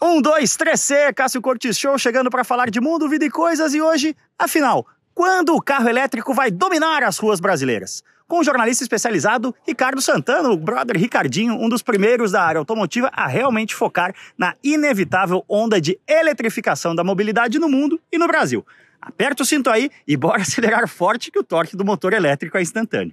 [0.00, 3.74] Um, dois, três C, Cássio Cortes Show chegando para falar de mundo, vida e coisas
[3.74, 8.04] e hoje, afinal, quando o carro elétrico vai dominar as ruas brasileiras?
[8.28, 13.10] Com o jornalista especializado Ricardo Santana, o brother Ricardinho, um dos primeiros da área automotiva
[13.12, 18.64] a realmente focar na inevitável onda de eletrificação da mobilidade no mundo e no Brasil.
[19.02, 22.62] Aperta o cinto aí e bora acelerar forte que o torque do motor elétrico é
[22.62, 23.10] instantâneo.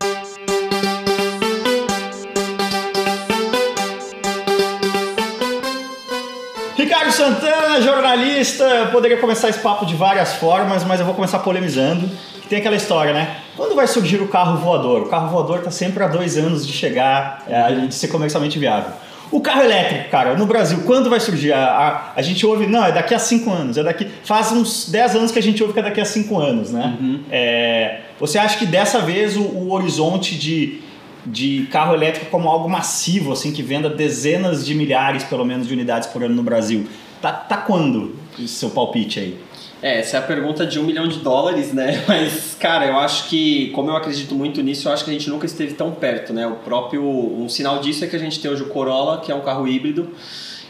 [6.86, 8.64] Ricardo Santana, jornalista.
[8.64, 12.08] Eu poderia começar esse papo de várias formas, mas eu vou começar polemizando.
[12.48, 13.38] Tem aquela história, né?
[13.58, 15.02] Quando vai surgir o carro voador?
[15.02, 18.92] O carro voador está sempre há dois anos de chegar, é, de ser comercialmente viável.
[19.32, 21.54] O carro elétrico, cara, no Brasil, quando vai surgir?
[21.54, 24.08] A, a, a, gente ouve, não, é daqui a cinco anos, é daqui.
[24.24, 26.96] Faz uns dez anos que a gente ouve que é daqui a cinco anos, né?
[27.02, 27.22] Uhum.
[27.32, 30.82] É, você acha que dessa vez o, o horizonte de
[31.26, 35.74] de carro elétrico como algo massivo, assim, que venda dezenas de milhares, pelo menos, de
[35.74, 36.88] unidades por ano no Brasil.
[37.22, 39.38] Tá, tá quando o seu palpite aí?
[39.82, 42.04] É, essa é a pergunta de um milhão de dólares, né?
[42.08, 45.30] Mas, cara, eu acho que, como eu acredito muito nisso, eu acho que a gente
[45.30, 46.48] nunca esteve tão perto, né?
[46.48, 49.36] O próprio, um sinal disso é que a gente tem hoje o Corolla, que é
[49.36, 50.10] um carro híbrido,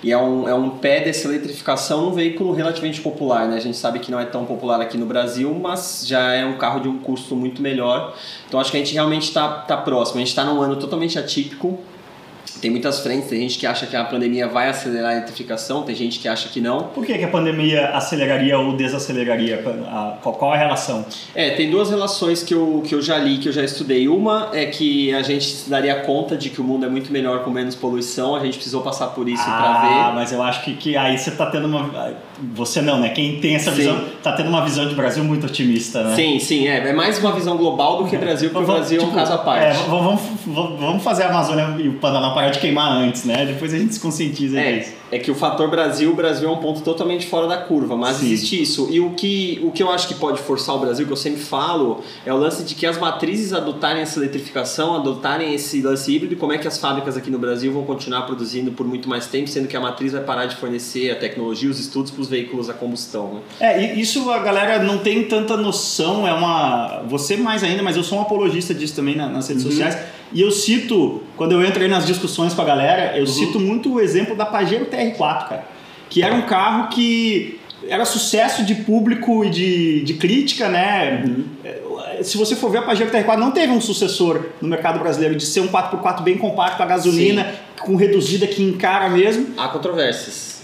[0.03, 3.55] e é um, é um pé dessa eletrificação um veículo relativamente popular, né?
[3.55, 6.57] A gente sabe que não é tão popular aqui no Brasil, mas já é um
[6.57, 8.15] carro de um custo muito melhor.
[8.47, 10.17] Então acho que a gente realmente está tá próximo.
[10.17, 11.79] A gente está num ano totalmente atípico,
[12.61, 15.95] tem muitas frentes, tem gente que acha que a pandemia vai acelerar a eletrificação, tem
[15.95, 16.83] gente que acha que não.
[16.83, 19.63] Por que, que a pandemia aceleraria ou desaceleraria?
[20.21, 21.05] Qual é a relação?
[21.33, 24.07] É, tem duas relações que eu, que eu já li, que eu já estudei.
[24.07, 27.43] Uma é que a gente se daria conta de que o mundo é muito melhor
[27.43, 29.93] com menos poluição, a gente precisou passar por isso ah, para ver.
[29.95, 32.13] Ah, mas eu acho que, que aí você está tendo uma.
[32.53, 33.09] Você não, né?
[33.09, 33.77] Quem tem essa sim.
[33.77, 36.15] visão está tendo uma visão de Brasil muito otimista, né?
[36.15, 36.89] Sim, sim, é.
[36.89, 39.33] É mais uma visão global do que Brasil, porque o Brasil é um tipo, caso
[39.33, 39.65] à parte.
[39.65, 43.45] É, vamos, vamos fazer a Amazônia e o Pantanal parar de queimar antes, né?
[43.45, 44.91] Depois a gente se conscientiza é, disso.
[45.11, 48.17] É que o fator Brasil, o Brasil é um ponto totalmente fora da curva, mas
[48.17, 48.25] Sim.
[48.25, 48.89] existe isso.
[48.91, 51.41] E o que, o que eu acho que pode forçar o Brasil, que eu sempre
[51.41, 56.35] falo, é o lance de que as matrizes adotarem essa eletrificação, adotarem esse lance híbrido,
[56.35, 59.49] como é que as fábricas aqui no Brasil vão continuar produzindo por muito mais tempo,
[59.49, 62.69] sendo que a matriz vai parar de fornecer a tecnologia, os estudos para os veículos
[62.69, 63.35] a combustão.
[63.35, 63.41] Né?
[63.61, 67.03] É, isso a galera não tem tanta noção, é uma.
[67.07, 69.71] Você mais ainda, mas eu sou um apologista disso também nas redes uhum.
[69.71, 69.95] sociais
[70.35, 73.25] e eu cito, quando eu entro aí nas discussões com a galera, eu uhum.
[73.25, 75.65] cito muito o exemplo da Pajero TR4, cara.
[76.09, 77.57] Que era um carro que
[77.87, 81.23] era sucesso de público e de, de crítica, né?
[81.25, 81.45] Uhum.
[82.21, 85.45] Se você for ver, a Pajero TR4 não teve um sucessor no mercado brasileiro de
[85.45, 87.83] ser um 4x4 bem compacto, a gasolina, Sim.
[87.85, 89.53] com reduzida que encara mesmo.
[89.55, 90.63] Há controvérsias.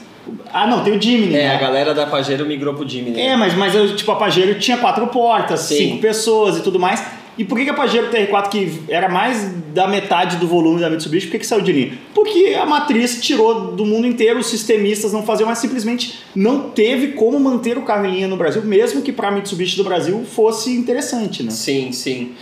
[0.51, 1.33] Ah, não, tem o Jimny.
[1.33, 1.55] É, né?
[1.55, 3.17] a galera da Pajero migrou pro Jimny.
[3.17, 5.77] É, mas, mas eu, tipo, a Pajero tinha quatro portas, Sim.
[5.77, 7.20] cinco pessoas e tudo mais.
[7.37, 11.27] E por que, a Pajero TR4, que era mais da metade do volume da Mitsubishi,
[11.27, 11.97] por que, que saiu de linha?
[12.13, 17.13] Porque a matriz tirou do mundo inteiro, os sistemistas não faziam, mas simplesmente não teve
[17.13, 20.25] como manter o carro em linha no Brasil, mesmo que para a Mitsubishi do Brasil
[20.25, 21.51] fosse interessante, né?
[21.51, 22.33] Sim, sim.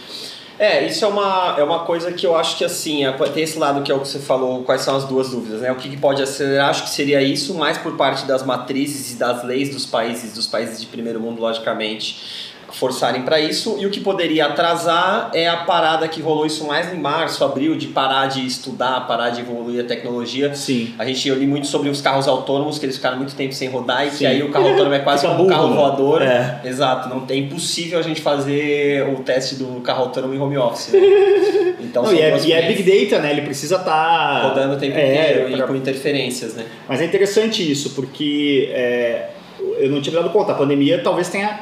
[0.59, 3.57] É, isso é uma, é uma coisa que eu acho que assim, é, tem esse
[3.57, 5.71] lado que é o que você falou, quais são as duas dúvidas, né?
[5.71, 9.15] O que, que pode acelerar, acho que seria isso, mais por parte das matrizes e
[9.15, 13.77] das leis dos países, dos países de primeiro mundo, logicamente forçarem para isso.
[13.79, 17.75] E o que poderia atrasar é a parada que rolou isso mais em março, abril,
[17.75, 20.53] de parar de estudar, parar de evoluir a tecnologia.
[20.53, 20.93] Sim.
[20.97, 23.69] A gente eu li muito sobre os carros autônomos, que eles ficaram muito tempo sem
[23.69, 24.17] rodar e Sim.
[24.17, 25.75] que aí o carro autônomo é quase como um carro né?
[25.75, 26.21] voador.
[26.21, 26.61] É.
[26.63, 30.93] Exato, não tem impossível a gente fazer o teste do carro autônomo em home office.
[30.93, 30.99] Né?
[31.81, 33.31] Então, não, e, é, e é, Big Data, né?
[33.31, 34.49] Ele precisa estar tá...
[34.49, 35.57] rodando o tempo é, inteiro pra...
[35.57, 36.65] e com interferências, né?
[36.87, 39.29] Mas é interessante isso, porque é,
[39.77, 41.59] eu não tinha dado conta, a pandemia talvez tenha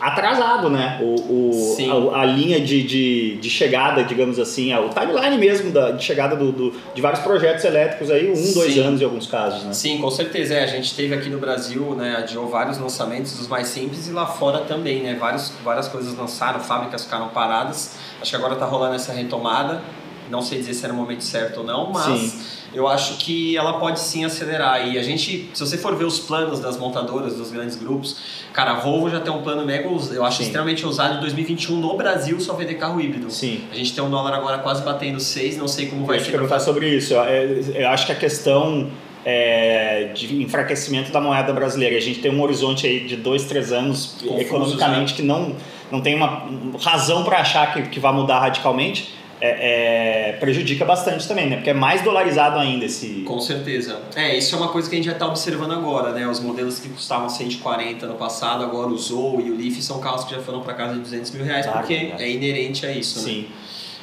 [0.00, 0.98] atrasado, né?
[1.02, 5.90] O, o a, a, linha de, de, de, chegada, digamos assim, o timeline mesmo da,
[5.90, 8.54] de chegada do, do, de vários projetos elétricos aí, um, Sim.
[8.54, 9.72] dois anos em alguns casos, né?
[9.72, 10.54] Sim, com certeza.
[10.54, 14.12] É, a gente teve aqui no Brasil, né, adiou vários lançamentos dos mais simples e
[14.12, 15.16] lá fora também, né?
[15.18, 17.96] Vários, várias coisas lançaram, fábricas ficaram paradas.
[18.20, 19.82] Acho que agora tá rolando essa retomada.
[20.30, 22.20] Não sei dizer se era o momento certo ou não, mas...
[22.20, 24.86] Sim eu acho que ela pode sim acelerar.
[24.86, 28.18] E a gente, se você for ver os planos das montadoras, dos grandes grupos,
[28.52, 30.42] cara, a Volvo já tem um plano mega, eu acho sim.
[30.44, 33.30] extremamente ousado em 2021 no Brasil só vender carro híbrido.
[33.30, 33.62] Sim.
[33.72, 36.28] A gente tem um dólar agora quase batendo 6, não sei como vai ser.
[36.28, 37.14] Eu perguntar sobre isso.
[37.14, 38.90] Eu, eu acho que a questão
[39.24, 41.96] é, de enfraquecimento da moeda brasileira.
[41.96, 45.16] A gente tem um horizonte aí de dois, três anos Confusos, economicamente né?
[45.16, 45.54] que não,
[45.90, 46.48] não tem uma
[46.80, 51.56] razão para achar que, que vai mudar radicalmente é, é, prejudica bastante também, né?
[51.56, 53.22] Porque é mais dolarizado ainda esse.
[53.26, 54.00] Com certeza.
[54.16, 56.26] É, isso é uma coisa que a gente já está observando agora, né?
[56.26, 60.24] Os modelos que custavam 140 no passado, agora o Zou e o Leaf são carros
[60.24, 62.16] que já foram para casa de 200 mil reais, claro, porque é.
[62.18, 63.24] é inerente a isso, né?
[63.24, 63.40] Sim.
[63.42, 63.48] né?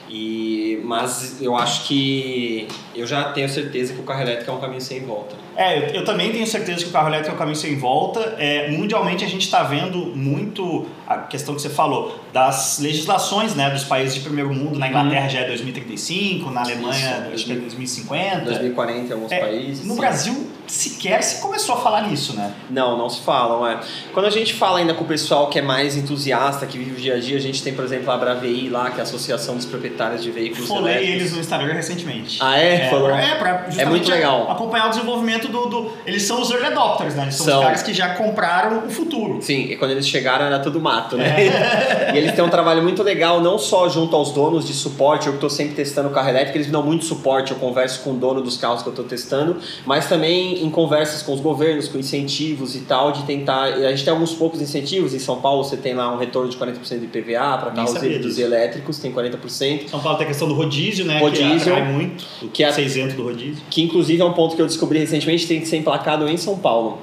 [0.08, 4.60] E, mas eu acho que eu já tenho certeza que o carro elétrico é um
[4.60, 5.36] caminho sem volta.
[5.56, 8.20] É, eu, eu também tenho certeza que o carro elétrico é um caminho sem volta.
[8.38, 13.70] É, mundialmente a gente está vendo muito a questão que você falou das legislações né,
[13.70, 14.78] dos países de primeiro mundo.
[14.78, 18.46] Na Inglaterra já é 2035, na Alemanha Isso, acho que é 2050.
[18.46, 19.86] 2040 em alguns É, países.
[19.86, 20.00] No sim.
[20.00, 22.54] Brasil sequer se começou a falar nisso, né?
[22.70, 23.80] Não, não se falam, é.
[24.14, 26.96] Quando a gente fala ainda com o pessoal que é mais entusiasta, que vive o
[26.96, 29.56] dia a dia, a gente tem, por exemplo, a Bravi lá, que é a Associação
[29.56, 31.16] dos Proprietários de Veículos Falei Elétricos.
[31.22, 32.38] eles no Instagram recentemente.
[32.42, 32.86] Ah, é?
[32.86, 33.10] É, Falou.
[33.12, 34.52] é, pra justamente muito legal.
[34.52, 37.24] acompanhar o desenvolvimento do, do- Eles são os early adopters, né?
[37.24, 37.60] Eles são, São.
[37.60, 39.42] os caras que já compraram o futuro.
[39.42, 41.36] Sim, e quando eles chegaram era tudo mato, né?
[42.14, 45.34] e eles têm um trabalho muito legal, não só junto aos donos de suporte, eu
[45.34, 48.14] que estou sempre testando carro elétrico, eles me dão muito suporte, eu converso com o
[48.16, 51.98] dono dos carros que eu estou testando, mas também em conversas com os governos, com
[51.98, 53.64] incentivos e tal, de tentar.
[53.64, 56.58] A gente tem alguns poucos incentivos, em São Paulo você tem lá um retorno de
[56.58, 59.90] 40% de IPVA para carros híbridos e elétricos, tem 40%.
[59.90, 61.20] São Paulo tem a questão do rodízio, né?
[61.20, 62.26] Rodízio, que muito.
[62.42, 63.64] O que é- ser isento do rodízio.
[63.70, 66.58] Que inclusive é um ponto que eu descobri recentemente, tem que ser emplacado em São
[66.58, 67.00] Paulo.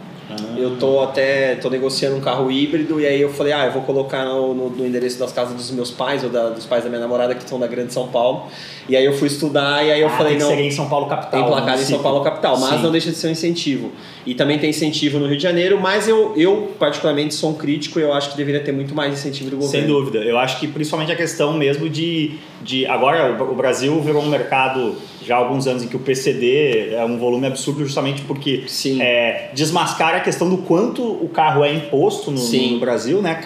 [0.56, 3.82] Eu tô até tô negociando um carro híbrido e aí eu falei, ah, eu vou
[3.82, 6.88] colocar no, no- no endereço das casas dos meus pais ou da- dos pais da
[6.90, 8.44] minha namorada que são da Grande São Paulo.
[8.88, 11.06] E aí eu fui estudar e aí eu Ah, falei, não, ser em São Paulo
[11.06, 11.31] capital.
[11.31, 11.94] tem placado em município.
[11.94, 12.82] São Paulo capital, mas Sim.
[12.82, 13.93] não deixa de ser um incentivo.
[14.26, 17.99] E também tem incentivo no Rio de Janeiro, mas eu, eu particularmente sou um crítico
[17.99, 19.73] e eu acho que deveria ter muito mais incentivo do governo.
[19.81, 20.19] Sem dúvida.
[20.19, 22.32] Eu acho que principalmente a questão mesmo de.
[22.62, 24.94] de agora, o Brasil virou um mercado
[25.25, 29.00] já há alguns anos em que o PCD é um volume absurdo, justamente porque Sim.
[29.00, 33.38] é, desmascara questão do quanto o carro é imposto no, no Brasil, né?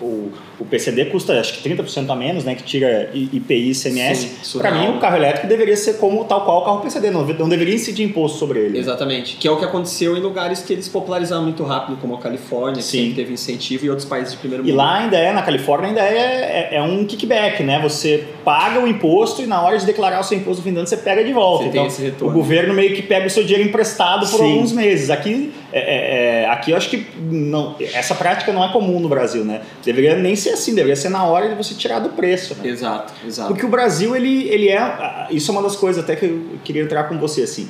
[0.00, 2.54] O, o, o PCD custa acho que 30% a menos, né?
[2.54, 4.58] Que tira IPI e ICMS.
[4.58, 7.48] Para mim, o carro elétrico deveria ser como tal qual o carro PCD, não, não
[7.48, 8.78] deveria incidir imposto sobre ele.
[8.78, 9.36] Exatamente.
[9.36, 12.76] Que é o que aconteceu em lugares que eles popularizaram muito rápido, como a Califórnia,
[12.76, 12.98] que Sim.
[12.98, 14.76] sempre teve incentivo, e outros países de primeiro E mundo.
[14.76, 17.80] lá ainda é, na Califórnia ainda é, é, é um kickback, né?
[17.82, 20.78] Você paga o imposto e na hora de declarar o seu imposto no fim do
[20.78, 21.70] ano você pega de volta.
[21.70, 24.52] Você então, o governo meio que pega o seu dinheiro emprestado por Sim.
[24.52, 25.10] alguns meses.
[25.10, 29.08] Aqui, é, é, é, aqui eu acho que não, essa prática não é comum no
[29.08, 29.60] Brasil, né?
[29.84, 32.68] Deveria nem ser assim, deveria ser na hora de você tirar do preço, né?
[32.68, 33.48] Exato, exato.
[33.48, 35.26] Porque o Brasil, ele, ele é.
[35.30, 37.68] Isso é uma das coisas até que eu queria entrar com você, assim.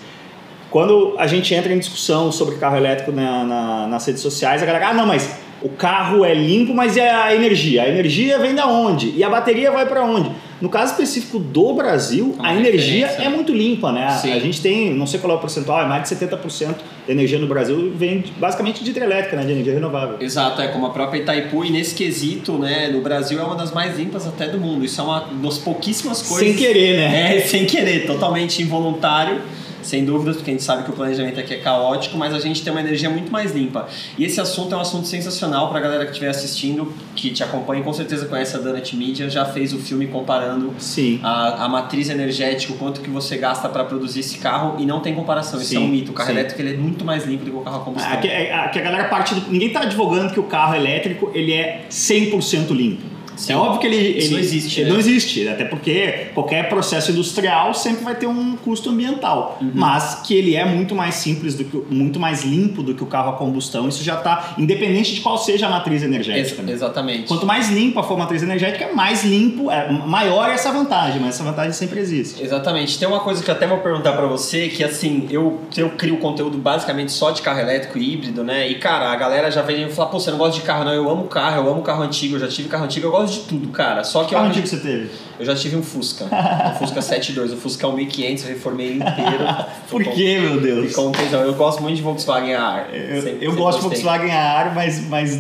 [0.71, 4.67] Quando a gente entra em discussão sobre carro elétrico na, na- nas redes sociais, a
[4.67, 7.83] galera, ah, não, mas o carro é limpo, mas é a energia.
[7.85, 9.11] A energia vem da onde?
[9.17, 10.31] E a bateria vai para onde?
[10.61, 14.07] No caso específico do Brasil, Uma a energia é muito limpa, né?
[14.07, 14.33] A- Sim.
[14.33, 16.75] A gente tem, não sei qual é o percentual, é mais de 70%
[17.07, 19.45] da energia no Brasil vem basicamente de hidrelétrica, né?
[19.45, 20.17] De energia renovável.
[20.21, 23.73] Exato, é como a própria Itaipu, e nesse quesito, né, no Brasil é uma das
[23.73, 24.85] mais limpas até do mundo.
[24.85, 26.47] Isso é uma das pouquíssimas coisas.
[26.49, 27.37] Sem querer, né?
[27.37, 29.41] É, sem querer, totalmente involuntário,
[29.89, 32.63] sem dúvidas, porque a gente sabe que o planejamento aqui é caótico, mas a gente
[32.63, 33.89] tem uma energia muito mais limpa.
[34.17, 37.43] E esse assunto é um assunto sensacional para a galera que estiver assistindo, que te
[37.43, 41.21] acompanha, com certeza conhece a Donut Media, já fez o filme comparando Sim.
[41.23, 45.01] a, a matriz energética, o quanto que você gasta para produzir esse carro, e não
[45.01, 45.61] tem comparação.
[45.61, 46.11] Isso é um mito.
[46.11, 46.37] O carro sim.
[46.37, 48.13] elétrico ele é muito mais limpo do que o carro a combustão.
[48.13, 51.53] Aqui, é- aqui a galera parte do, Ninguém está advogando que o carro elétrico ele
[51.53, 53.18] é 100% limpo.
[53.39, 53.53] Sim.
[53.53, 54.93] É óbvio que ele, ele não existe, ele né?
[54.93, 59.71] não existe, até porque qualquer processo industrial sempre vai ter um custo ambiental, Uhum.
[59.75, 63.07] mas que ele é muito mais simples do que muito mais limpo do que o
[63.07, 63.89] carro a combustão.
[63.89, 66.61] Isso já está independente de qual seja a matriz energética.
[66.61, 66.73] Ex- né?
[66.73, 67.25] exatamente.
[67.29, 71.35] Quanto mais limpa for a matriz energética, mais limpo, é, maior é essa vantagem, mas
[71.37, 72.43] essa vantagem sempre existe.
[72.43, 72.99] Exatamente.
[72.99, 76.17] Tem uma coisa que eu até vou perguntar pra você, que assim, eu, eu crio
[76.19, 78.69] conteúdo basicamente só de carro elétrico e híbrido, né?
[78.69, 80.93] E cara, a galera já vem e fala, pô, você não gosta de carro, não?
[80.93, 83.41] Eu amo carro, eu amo carro antigo, eu já tive carro antigo, eu gosto de
[83.41, 84.03] tudo, cara.
[84.05, 85.11] Só que Que eu, carro antigo você teve?
[85.39, 88.87] eu já tive um Fusca, um Fusca 72, o Fusca é um 1500, eu reformei
[88.89, 89.45] ele inteiro.
[89.91, 90.89] Por quê, meu Deus?
[90.89, 91.43] Ficou um tesão.
[91.43, 92.89] Eu gosto muito de Volkswagen AR.
[92.93, 93.83] Eu, Sempre- eu sempre gosto de.
[93.85, 95.39] Volkswagen AR, mas, mas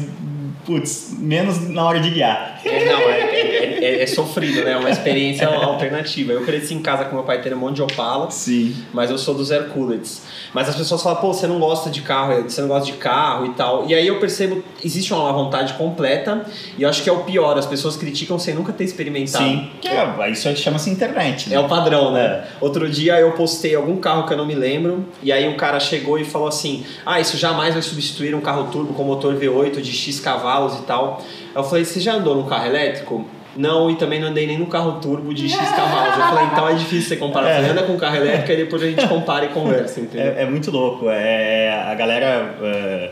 [0.69, 2.61] putz, menos na hora de guiar.
[2.63, 4.73] É, não, é, é- é- é sofrido, né?
[4.73, 6.35] É uma experiência alternativa.
[6.35, 8.31] Eu cresci em casa com meu pai tendo um monte de Opala.
[8.31, 8.77] Sim.
[8.93, 10.23] mas eu sou dos Hercules.
[10.53, 13.47] Mas as pessoas falam, pô, você não gosta de carro, você não gosta de carro
[13.47, 13.87] e tal.
[13.89, 16.45] E aí eu percebo, existe uma vontade completa,
[16.77, 19.45] e eu acho que é o pior, as pessoas criticam sem nunca ter experimentado.
[19.45, 19.71] Sim.
[19.81, 21.49] Que é, isso chama-se internet.
[21.49, 21.57] Né?
[21.57, 22.45] É o padrão, né?
[22.61, 25.81] Outro dia eu postei algum carro que eu não me lembro, e aí um cara
[25.81, 29.81] chegou e falou assim: Ah, isso jamais vai substituir um carro turbo com motor V8
[29.81, 31.23] de X cavalos e tal.
[31.55, 33.25] Eu falei: Você já andou num carro elétrico?
[33.57, 36.17] Não, e também não andei nem no carro turbo de X cavalos.
[36.17, 37.49] Eu falei: Então é difícil você comparar.
[37.49, 40.35] Eu falei, anda com carro elétrico e depois a gente compara e conversa, entendeu?
[40.37, 41.07] É, é muito louco.
[41.09, 42.55] É, a galera.
[42.63, 43.11] é,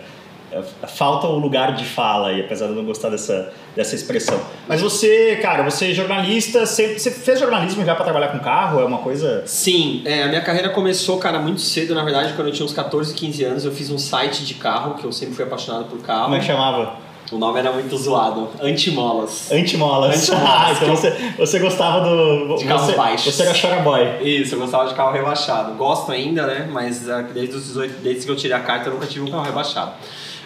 [0.52, 4.40] é, falta o lugar de fala aí, apesar de eu não gostar dessa, dessa expressão.
[4.68, 8.80] Mas você, cara, você é jornalista, você, você fez jornalismo já para trabalhar com carro?
[8.80, 9.42] É uma coisa.
[9.44, 12.72] Sim, é, a minha carreira começou, cara, muito cedo, na verdade, quando eu tinha uns
[12.72, 15.98] 14, 15 anos, eu fiz um site de carro, que eu sempre fui apaixonado por
[15.98, 16.24] carro.
[16.24, 17.05] Como é que chamava?
[17.32, 18.48] O nome era muito zoado.
[18.60, 19.50] Antimolas.
[19.50, 20.30] Antimolas.
[20.30, 22.56] Ah, então você, você gostava do.
[22.56, 23.34] De carros você, baixos.
[23.34, 24.22] Você era choraboy.
[24.22, 25.74] Isso, eu gostava de carro rebaixado.
[25.74, 26.68] Gosto ainda, né?
[26.70, 29.30] Mas ah, desde os 18, desde que eu tirei a carta, eu nunca tive um
[29.30, 29.92] carro rebaixado.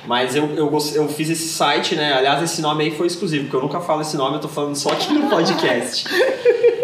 [0.07, 2.13] Mas eu, eu, eu fiz esse site, né?
[2.15, 4.75] Aliás, esse nome aí foi exclusivo, porque eu nunca falo esse nome, eu tô falando
[4.75, 6.05] só aqui no podcast.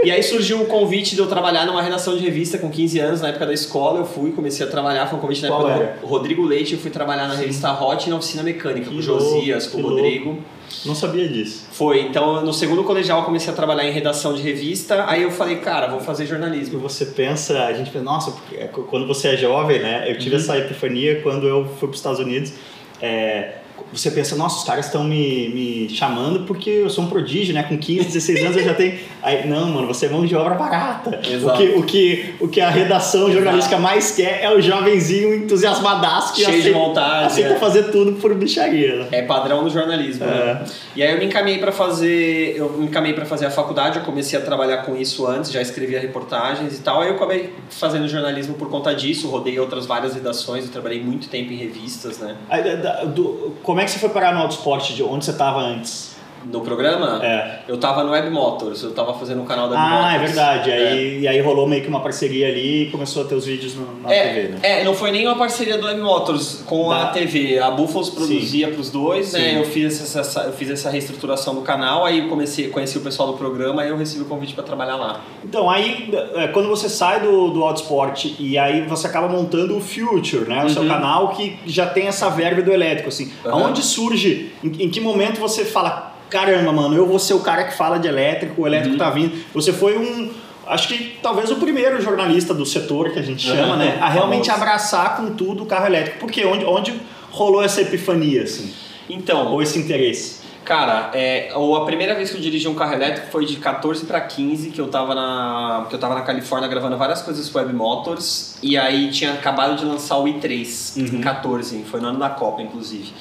[0.04, 3.20] E aí surgiu o convite de eu trabalhar numa redação de revista com 15 anos,
[3.23, 4.00] na época da escola.
[4.00, 5.99] Eu fui, comecei a trabalhar, foi um convite na Qual época era?
[6.00, 6.75] do Rodrigo Leite.
[6.75, 9.82] Eu fui trabalhar na revista Hot e na oficina mecânica, com Que Josias, louco, com
[9.82, 10.38] o Rodrigo.
[10.85, 11.64] Não sabia disso.
[11.73, 15.04] Foi, então no segundo colegial eu comecei a trabalhar em redação de revista.
[15.08, 16.78] Aí eu falei, cara, vou fazer E jornalismo.
[16.78, 20.04] você pensa, a gente pensa, nossa, porque é quando você é jovem, né?
[20.11, 20.42] Eu tive Uhum.
[20.42, 22.52] essa epifania quando eu fui para os Estados Unidos.
[23.00, 23.55] É,
[23.92, 27.62] você pensa, nossa, os caras estão me, me chamando porque eu sou um prodígio, né?
[27.62, 28.99] Com 15, 16 anos eu já tenho.
[29.23, 31.21] Aí, não, mano, você é mão de obra barata.
[31.28, 31.54] Exato.
[31.54, 36.35] O que, o, que, o que a redação jornalística mais quer é o jovenzinho entusiasmadaço
[36.35, 37.59] que Cheio de aceita, vontade, aceita é.
[37.59, 39.09] fazer tudo por bicharia, né?
[39.12, 40.64] É padrão do jornalismo, né?
[40.95, 44.04] E aí eu me encaminhei para fazer, eu me encaminhei para fazer a faculdade, eu
[44.04, 47.00] comecei a trabalhar com isso antes, já escrevia reportagens e tal.
[47.00, 51.28] Aí eu acabei fazendo jornalismo por conta disso, rodei outras várias redações, eu trabalhei muito
[51.28, 52.37] tempo em revistas, né?
[52.49, 54.94] Aí, da- do- como é que você foi parar no Autosport?
[54.94, 56.15] De onde você estava antes?
[56.53, 57.61] No programa, É.
[57.67, 60.33] eu tava no Web Motors, eu tava fazendo o canal da Web Ah, é Motors.
[60.33, 60.71] verdade.
[60.71, 63.75] Aí, E aí rolou meio que uma parceria ali e começou a ter os vídeos
[63.75, 64.59] no- na É, TV, né?
[64.62, 67.59] é, não foi nem uma parceria do Web Motors com a Da- TV.
[67.59, 69.38] A Buffalo's produzia para os dois, Sim.
[69.38, 69.59] né?
[69.59, 73.33] Eu fiz essa, essa- eu fiz essa reestruturação do canal, aí comecei, conheci o pessoal
[73.33, 75.21] do programa, aí eu recebi o convite para trabalhar lá.
[75.45, 79.81] Então, aí, é, quando você sai do, do Autosport e aí você acaba montando o
[79.81, 80.65] Future, né?
[80.65, 80.88] O seu Uhum.
[80.88, 83.33] canal que já tem essa verve do elétrico, assim.
[83.45, 83.50] Uhum.
[83.53, 87.64] Aonde surge, em, em que momento você fala, caramba, mano, eu vou ser o cara
[87.64, 88.99] que fala de elétrico, o elétrico Uhum.
[88.99, 89.33] tá vindo.
[89.54, 90.30] Você foi um...
[90.66, 93.76] Acho que talvez o primeiro jornalista do setor que a gente chama, Uhum.
[93.78, 93.99] né?
[94.00, 96.18] A realmente abraçar com tudo o carro elétrico.
[96.18, 96.92] Porque onde, onde
[97.30, 98.73] rolou essa epifania, assim?
[99.09, 100.45] Então, Ou esse interesse?
[100.64, 104.04] Cara, é, o- a primeira vez que eu dirigi um carro elétrico foi de 14
[104.04, 107.59] para 15, que eu tava na que eu tava na Califórnia gravando várias coisas com
[107.61, 111.18] Web Motors e aí tinha acabado de lançar o i3 Uhum.
[111.18, 113.12] em 14, foi no ano da Copa inclusive.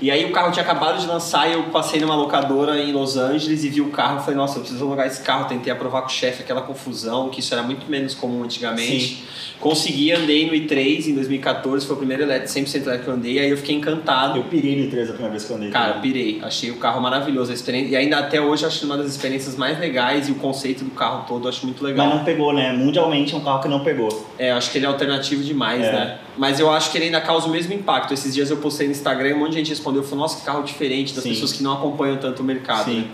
[0.00, 3.16] E aí o carro tinha acabado de lançar e eu passei numa locadora em Los
[3.16, 6.08] Angeles e vi o carro, falei, nossa, eu preciso alugar esse carro, tentei aprovar com
[6.08, 9.24] o chefe aquela confusão, que isso era muito menos comum antigamente.
[9.60, 13.38] Consegui, andei no i3 em 2014, foi o primeiro elétrico, 100% elétrico que eu andei,
[13.38, 14.38] aí eu fiquei encantado.
[14.38, 15.70] Eu pirei no 3 a primeira vez que eu andei.
[15.70, 16.12] Cara, também.
[16.12, 16.40] pirei.
[16.42, 17.50] Achei o carro maravilhoso.
[17.50, 20.84] A experiência, e ainda até hoje acho uma das experiências mais legais e o conceito
[20.84, 22.06] do carro todo eu acho muito legal.
[22.08, 22.72] Mas não pegou, né?
[22.72, 24.28] Mundialmente é um carro que não pegou.
[24.38, 25.92] É, eu acho que ele é alternativo demais, É.
[25.92, 26.18] né?
[26.36, 28.12] Mas eu acho que ele ainda causa o mesmo impacto.
[28.12, 30.44] Esses dias eu postei no Instagram e um monte de gente respondeu, falou, nossa, que
[30.44, 31.30] carro diferente das Sim.
[31.30, 32.90] pessoas que não acompanham tanto o mercado.
[32.90, 33.08] Né?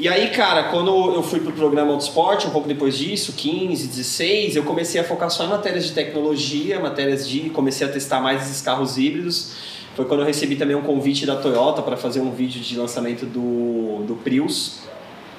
[0.00, 4.54] E aí, cara, quando eu fui pro programa Autosport, um pouco depois disso, 15, 16,
[4.54, 7.50] eu comecei a focar só em matérias de tecnologia, matérias de.
[7.50, 9.54] comecei a testar mais esses carros híbridos.
[9.96, 13.26] Foi quando eu recebi também um convite da Toyota para fazer um vídeo de lançamento
[13.26, 14.78] do, do Prius.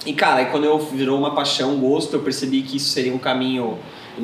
[0.06, 3.14] E cara, aí quando eu virou uma paixão, um gosto, eu percebi que isso seria
[3.14, 3.78] um caminho.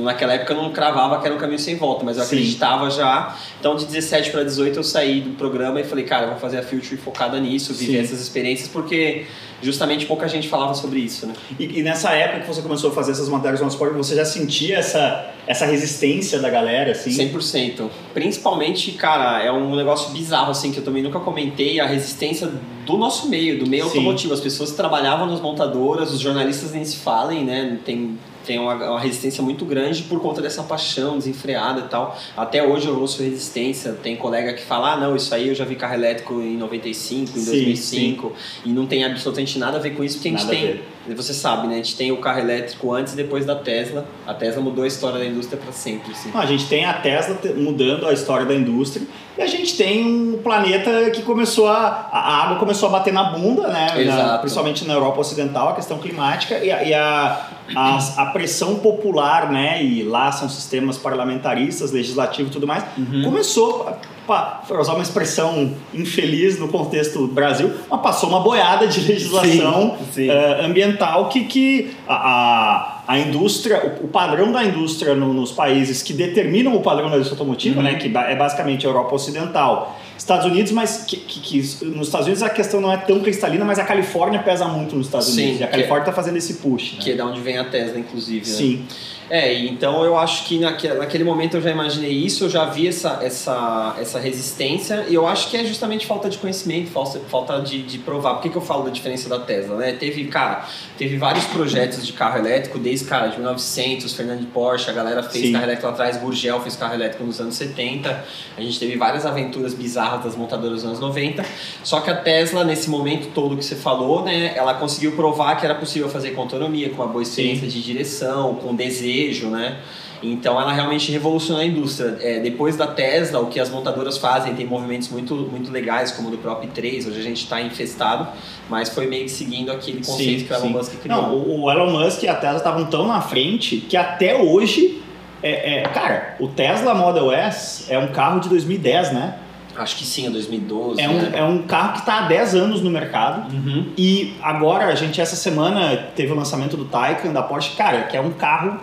[0.04, 2.36] Naquela época eu não cravava que era um caminho sem volta, mas eu Sim.
[2.36, 3.38] acreditava já.
[3.60, 6.58] Então de 17 para 18 eu saí do programa e falei, cara, eu vou fazer
[6.58, 8.04] a Future focada nisso, viver Sim.
[8.04, 9.26] essas experiências, porque
[9.62, 11.34] justamente pouca gente falava sobre isso, né?
[11.60, 14.26] E, e nessa época que você começou a fazer essas matérias no esporte, você já
[14.26, 17.12] sentia essa, essa resistência da galera, assim?
[17.12, 17.90] 100%.
[18.14, 22.52] Principalmente, cara, é um negócio bizarro, assim, que eu também nunca comentei, a resistência
[22.86, 23.90] do nosso meio, do meio Sim.
[23.90, 24.34] automotivo.
[24.34, 27.80] As pessoas que trabalhavam nas montadoras, os jornalistas nem se falem, né?
[27.84, 32.18] Tem, tem uma, uma resistência muito grande por conta dessa paixão desenfreada e tal.
[32.38, 35.66] Até hoje eu ouço resistência, tem colega que fala, ah, não, isso aí eu já
[35.66, 38.34] vi carro elétrico em 95, em Sim, 2005,
[38.66, 40.66] e não tem absolutamente nada a ver com isso, porque a gente Nada a tem...
[41.08, 41.16] ver.
[41.16, 41.76] Você sabe, né?
[41.76, 44.08] A gente tem o carro elétrico antes e depois da Tesla.
[44.26, 46.32] A Tesla mudou a história da indústria para sempre, assim.
[46.34, 49.06] Não, a gente tem a Tesla te- mudando a história da indústria
[49.38, 52.10] e a gente tem um planeta que começou a.
[52.12, 53.88] A água começou a bater na bunda, né?
[54.06, 58.76] Na- principalmente na Europa Ocidental, a questão climática e a, e a, a, a pressão
[58.76, 59.84] popular, né?
[59.84, 62.84] E lá são sistemas parlamentaristas, legislativo e tudo mais.
[62.98, 63.24] Uhum.
[63.24, 63.90] Começou,
[64.26, 69.98] para usar uma expressão infeliz no contexto do Brasil, mas passou uma boiada de legislação
[70.00, 70.30] Sim, sim.
[70.30, 75.52] eh, ambiental que, que a, a, a indústria, o, o padrão da indústria no- nos
[75.52, 77.84] países que determinam o padrão da indústria automotiva, Uhum.
[77.84, 82.26] né, que é basicamente a Europa Ocidental, Estados Unidos, mas que, que- que nos Estados
[82.28, 85.42] Unidos a questão não é tão cristalina, mas a Califórnia pesa muito nos Estados Sim,
[85.44, 85.62] Unidos.
[85.62, 86.94] E a Califórnia está fazendo esse push.
[86.94, 87.00] Né?
[87.02, 88.58] Que é da onde vem a Tesla, inclusive, né?
[88.58, 88.86] Sim.
[89.28, 92.66] É, e então eu acho que naquele, naquele momento eu já imaginei isso, eu já
[92.66, 97.20] vi essa, essa, essa resistência, e eu acho que é justamente falta de conhecimento, falta,
[97.28, 98.36] falta de, de provar.
[98.36, 99.94] Por que, que eu falo da diferença da Tesla, né?
[99.94, 100.68] Teve, cara,
[100.98, 105.22] teve vários projetos de carro elétrico, desde desde, cara, de 1900, Fernando Porsche, a galera
[105.22, 105.52] fez Sim.
[105.52, 108.26] carro elétrico lá atrás, Gurgel fez carro elétrico nos anos 70.
[108.58, 111.46] A gente teve várias aventuras bizarras das montadoras dos anos 90.
[111.84, 115.66] Só que a Tesla, nesse momento todo que você falou, né, ela conseguiu provar que
[115.66, 119.78] era possível fazer com autonomia, com uma boa experiência de direção, com desejo, né?
[120.24, 122.18] Então ela realmente revolucionou a indústria.
[122.22, 126.30] É, depois da Tesla, o que as montadoras fazem tem movimentos muito, muito legais, como
[126.30, 128.28] o do próprio i3, hoje a gente está infestado,
[128.70, 131.22] mas foi meio que seguindo aquele conceito que o Elon Musk criou.
[131.22, 135.02] Não, o, o Elon Musk e a Tesla estavam tão na frente que até hoje.
[135.44, 139.36] É, é- cara, o Tesla Model S é um carro de 2010, né?
[139.78, 141.02] Acho que sim, é 2012.
[141.02, 141.32] É um, né?
[141.36, 143.54] é um carro que está há 10 anos no mercado.
[143.54, 143.92] Uhum.
[143.98, 148.16] E agora, a gente, essa semana, teve o lançamento do Taycan da Porsche, cara, que
[148.16, 148.80] é um carro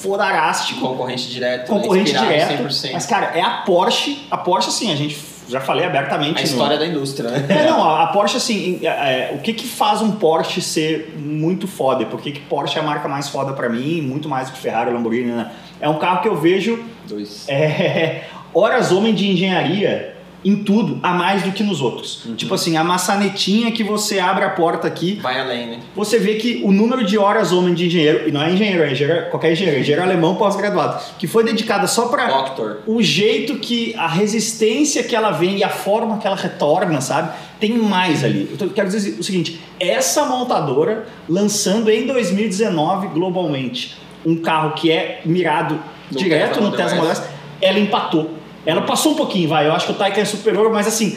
[0.00, 0.80] fodarástico.
[0.80, 1.68] Concorrente direto.
[1.68, 2.20] concorrente né?
[2.20, 2.64] Direto.
[2.64, 2.90] 100%.
[2.92, 4.26] Mas, cara, é a Porsche.
[4.30, 6.38] A Porsche, assim, a gente já falei abertamente.
[6.38, 7.44] a no- história da indústria, né?
[7.48, 11.66] É, não, a Porsche, assim, é, é, o que que faz um Porsche ser muito
[11.68, 12.06] foda?
[12.06, 14.60] Por que que Porsche é a marca mais foda pra mim, muito mais do que
[14.60, 15.50] Ferrari, Lamborghini, né?
[15.80, 17.46] É um carro que eu vejo Dois.
[17.48, 22.24] é, horas homem de engenharia em tudo, a mais do que nos outros.
[22.24, 22.34] Uhum.
[22.34, 25.80] Tipo assim, a maçanetinha que você abre a porta aqui, Vai além, né?
[25.94, 28.92] você vê que o número de horas homem de engenheiro, e não é engenheiro, é
[28.92, 32.78] engenheiro, qualquer engenheiro, é engenheiro alemão pós-graduado, que foi dedicada só pra Doctor.
[32.86, 37.32] o jeito que a resistência que ela vem e a forma que ela retorna, sabe?
[37.58, 38.48] Tem mais ali.
[38.58, 45.20] Eu quero dizer o seguinte: essa montadora lançando em 2019 globalmente um carro que é
[45.24, 45.78] mirado
[46.10, 47.22] No direto Tesla no Model Tesla Model S,
[47.60, 48.39] ela empatou.
[48.66, 49.66] Ela passou um pouquinho, vai.
[49.66, 51.16] Eu acho que o Taycan é superior, mas assim,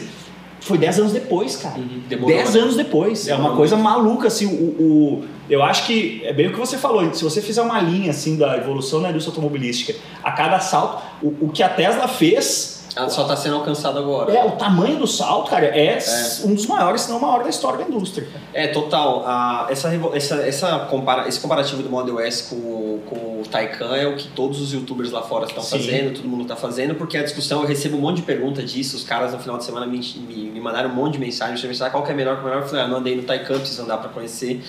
[0.60, 1.78] foi 10 anos depois, cara.
[1.78, 2.02] Uhum.
[2.08, 2.60] Demorou, 10 né?
[2.60, 3.26] anos depois.
[3.28, 4.46] é Demorou uma coisa maluca, assim.
[4.46, 4.50] O,
[4.82, 7.12] o- eu acho que é bem o que você falou.
[7.12, 11.46] Se você fizer uma linha, assim, da evolução da indústria automobilística, a cada salto, o,
[11.46, 14.32] o que a Tesla fez, Ela só tá sendo alcançada agora.
[14.32, 16.04] é o tamanho do salto, cara, é, É.
[16.44, 18.28] um dos maiores, se não o maior da história da indústria.
[18.52, 19.24] É, total.
[19.26, 23.94] A, essa, essa, essa compara, esse comparativo do Model S com, o- com o Taycan
[23.96, 27.18] é o que todos os youtubers lá fora estão fazendo, todo mundo está fazendo, porque
[27.18, 29.86] a discussão, eu recebo um monte de pergunta disso, os caras no final de semana
[29.86, 32.42] me, me, me mandaram um monte de mensagem, me perguntaram qual que é melhor, qual
[32.44, 34.62] que é melhor, eu falei, ah, não andei no Taycan, preciso andar para conhecer,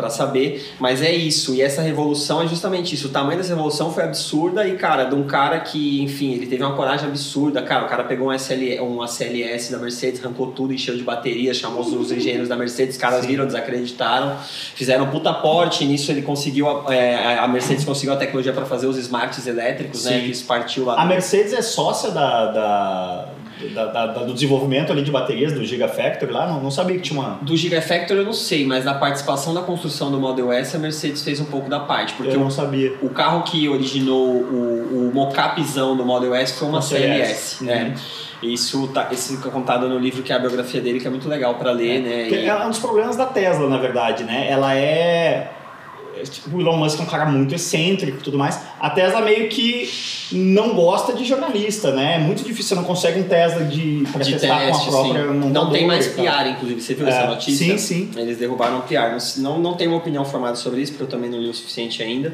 [0.00, 3.92] para saber, mas é isso, e essa revolução é justamente isso, o tamanho dessa revolução
[3.92, 7.84] foi absurda e, cara, de um cara que, enfim, ele teve uma coragem absurda, cara,
[7.84, 11.82] o cara pegou um, SL, um ACLS da Mercedes, arrancou tudo, encheu de bateria, chamou
[11.82, 13.26] os, os engenheiros da Mercedes, os caras Sim.
[13.28, 14.36] viram, desacreditaram,
[14.74, 18.64] fizeram um puta porte, nisso ele conseguiu, a- é, a Mercedes conseguiu a tecnologia para
[18.64, 20.20] fazer os smarts elétricos, né, Sim.
[20.24, 23.28] que isso partiu lá A Mercedes é sócia da, da-
[23.68, 27.20] da- da- do desenvolvimento ali de baterias do Gigafactory lá, não, não sabia que tinha
[27.20, 27.38] uma.
[27.42, 31.22] Do Gigafactor eu não sei, mas na participação da construção do Model S, a Mercedes
[31.22, 32.94] fez um pouco da parte, porque eu o não sabia.
[33.02, 37.64] O carro que originou o, o mocapzão do Model S foi uma Uma CLS, CLS.
[37.64, 37.94] né?
[38.42, 41.56] Isso tá fica contado no livro que é a biografia dele, que é muito legal
[41.56, 42.24] para ler, né?
[42.28, 44.46] Que E- É um dos problemas da Tesla, na verdade, né?
[44.50, 45.50] Ela é.
[46.20, 48.60] É, Tipo, o Elon Musk é um cara muito excêntrico e tudo mais.
[48.78, 49.88] A Tesla meio que
[50.32, 52.16] não gosta de jornalista, né?
[52.16, 54.92] É muito difícil, você não consegue um Tesla de, pra de testar teste, com a
[55.02, 55.50] própria sim.
[55.50, 56.24] Não tem mais tal.
[56.24, 56.80] PR, inclusive.
[56.80, 57.78] Você viu É, essa notícia?
[57.78, 58.10] sim, sim.
[58.20, 59.16] Eles derrubaram o PR.
[59.38, 61.54] Não, não, não tenho uma opinião formada sobre isso, porque eu também não li o
[61.54, 62.32] suficiente ainda.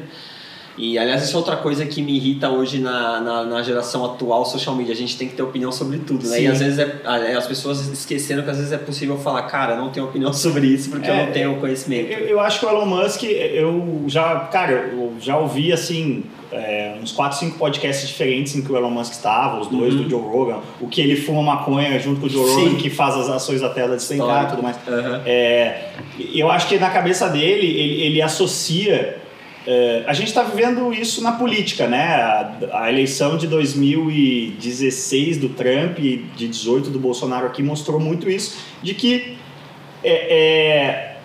[0.77, 4.45] E, aliás, isso é outra coisa que me irrita hoje na, na, na geração atual
[4.45, 4.93] social media.
[4.93, 6.37] A gente tem que ter opinião sobre tudo, né?
[6.37, 6.43] Sim.
[6.43, 7.01] E às vezes é,
[7.35, 10.67] as pessoas esqueceram que às vezes é possível falar, cara, eu não tenho opinião sobre
[10.67, 12.11] isso porque eu É, não tenho conhecimento.
[12.11, 16.23] Eu, eu acho que o Elon Musk, eu já, cara, eu já ouvi assim.
[16.51, 20.03] é, uns 4, 5 podcasts diferentes em que o Elon Musk estava, os dois Uhum.
[20.03, 22.63] do Joe Rogan, o que ele fuma maconha junto com o Joe Sim.
[22.67, 24.77] Rogan, que faz as ações da Tesla despencar e tudo mais.
[25.25, 25.89] É,
[26.35, 29.25] eu acho que na cabeça dele, ele, ele associa.
[29.69, 32.05] É, a gente está vivendo isso na política, né?
[32.13, 38.29] A, a eleição de 2016 do Trump e de 18 do Bolsonaro aqui mostrou muito
[38.29, 39.37] isso, de que
[40.01, 41.17] é, é,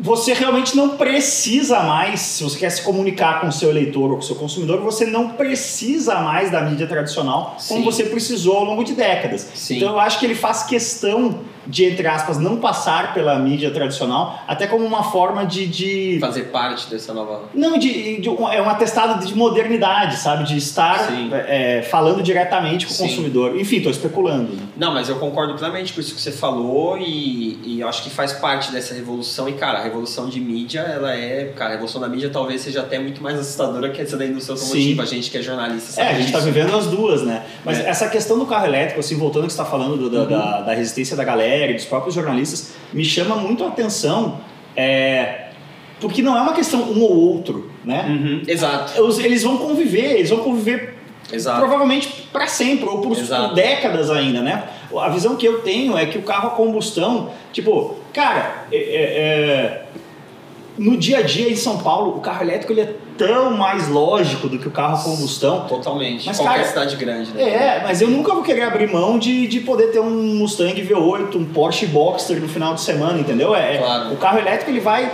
[0.00, 4.16] você realmente não precisa mais, se você quer se comunicar com o seu eleitor ou
[4.16, 7.84] com o seu consumidor, você não precisa mais da mídia tradicional como Sim.
[7.84, 9.46] você precisou ao longo de décadas.
[9.54, 9.76] Sim.
[9.76, 14.38] Então eu acho que ele faz questão de, entre aspas, não passar pela mídia tradicional,
[14.48, 15.66] até como uma forma de.
[15.66, 17.42] de Fazer parte dessa nova.
[17.54, 20.44] não, de, de é um atestado de modernidade, sabe?
[20.44, 21.30] De estar Sim.
[21.32, 23.08] é, falando diretamente com o Sim.
[23.08, 23.58] consumidor.
[23.58, 24.52] Enfim, estou especulando.
[24.54, 24.62] né?
[24.76, 28.32] Não, mas eu concordo plenamente com isso que você falou e, e acho que faz
[28.32, 29.48] parte dessa revolução.
[29.48, 31.52] E, cara, a revolução de mídia, ela é.
[31.56, 34.54] Cara, a revolução da mídia talvez seja até muito mais assustadora que essa da indústria
[34.54, 35.02] automotiva.
[35.02, 37.44] A gente que é jornalista sabe É, a gente está vivendo as duas, né?
[37.64, 37.88] Mas É.
[37.88, 40.28] essa questão do carro elétrico, assim, voltando ao que você está falando do- da, Uhum.
[40.28, 44.40] da, da resistência da galera e dos próprios jornalistas, me chama muito a atenção,
[44.76, 45.46] é,
[46.00, 48.06] porque não é uma questão um ou outro, né?
[48.08, 50.94] Uhum, Exato, Eles vão conviver, eles vão conviver
[51.32, 51.58] exato.
[51.60, 54.64] provavelmente para sempre ou por, por décadas ainda, né?
[54.98, 58.80] A visão que eu tenho é que o carro a combustão, tipo, cara, é- é-
[58.80, 59.82] é,
[60.80, 64.48] no dia a dia em São Paulo, o carro elétrico ele é tão mais lógico
[64.48, 65.66] do que o carro a combustão.
[65.66, 66.26] Totalmente.
[66.26, 67.42] Mas, Qualquer cara, cidade grande, né?
[67.42, 71.36] É, mas eu nunca vou querer abrir mão de, de poder ter um Mustang V8,
[71.36, 73.54] um Porsche Boxster no final de semana, entendeu?
[73.54, 74.12] É, é- Claro.
[74.14, 75.12] O carro elétrico ele vai,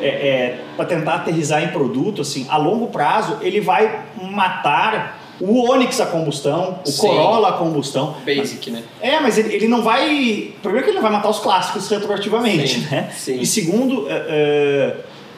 [0.00, 5.70] é, é, para tentar aterrizar em produto, assim, a longo prazo, ele vai matar o
[5.70, 7.00] Onix a combustão, o Sim.
[7.06, 8.16] Corolla a combustão.
[8.24, 8.82] Basic, né?
[9.00, 10.52] É, mas ele, ele não vai.
[10.62, 13.10] Primeiro que ele não vai matar os clássicos retroativamente, Sim, né?
[13.16, 13.40] sim.
[13.40, 14.96] E segundo, é, é,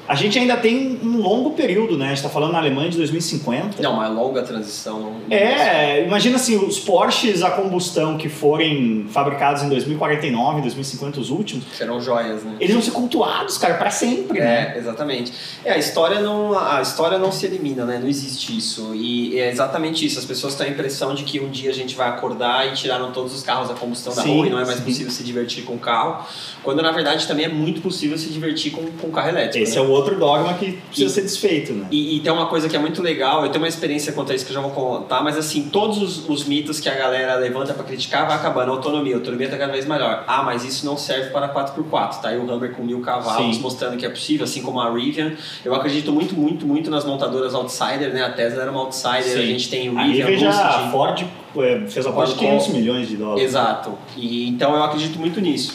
[0.08, 2.06] a gente ainda tem um longo período, né?
[2.06, 3.82] A gente tá falando na Alemanha de 2050.
[3.82, 5.00] Não, uma longa transição.
[5.00, 11.30] Não, É, imagina assim, os Porsches a combustão que forem fabricados em 2049, 2050, os
[11.30, 12.56] últimos, Serão joias, né?
[12.60, 14.72] eles vão ser cultuados, cara, pra sempre, né?
[14.74, 15.32] É, exatamente.
[15.64, 17.98] É, a história não a história não se elimina, né?
[18.00, 18.94] Não existe isso.
[18.94, 20.18] E é exatamente isso.
[20.18, 23.12] As pessoas têm a impressão de que um dia a gente vai acordar e tiraram
[23.12, 24.84] todos os carros a combustão da Sim, rua e não é mais sim.
[24.84, 26.26] possível se divertir com carro.
[26.62, 29.62] Quando na verdade também é muito possível se divertir com, com carro elétrico.
[29.62, 29.84] Esse né?
[29.84, 31.86] é o outro dogma que precisa E- ser desfeito, né?
[31.90, 34.34] E, e tem uma coisa que é muito legal, eu tenho uma experiência quanto a
[34.34, 37.34] isso que eu já vou contar, mas assim, todos os, os mitos que a galera
[37.36, 38.72] levanta pra criticar vai acabando.
[38.72, 40.24] Autonomia, autonomia tá cada vez melhor.
[40.26, 43.62] Ah, mas isso não serve para 4x4, tá aí o Hummer com mil cavalos Sim.
[43.62, 45.32] mostrando que é possível, assim como a Rivian.
[45.64, 48.22] Eu acredito muito, muito, muito nas montadoras outsider, né?
[48.24, 49.38] A Tesla era uma outsider, Sim.
[49.42, 51.24] a gente tem o A Rivian, Rivian já, a Ford
[51.56, 53.42] é, fez a aposta de Ford 500 com- milhões de dólares.
[53.44, 53.98] Exato.
[54.16, 55.74] E então eu acredito muito nisso.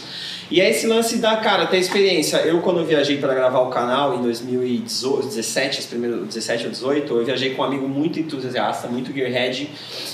[0.51, 2.37] E é esse lance da, cara, ter experiência.
[2.37, 7.13] Eu, quando eu viajei para gravar o canal em 2017, as primeiras, 17 ou 18,
[7.17, 9.69] eu viajei com um amigo muito entusiasta, muito gearhead.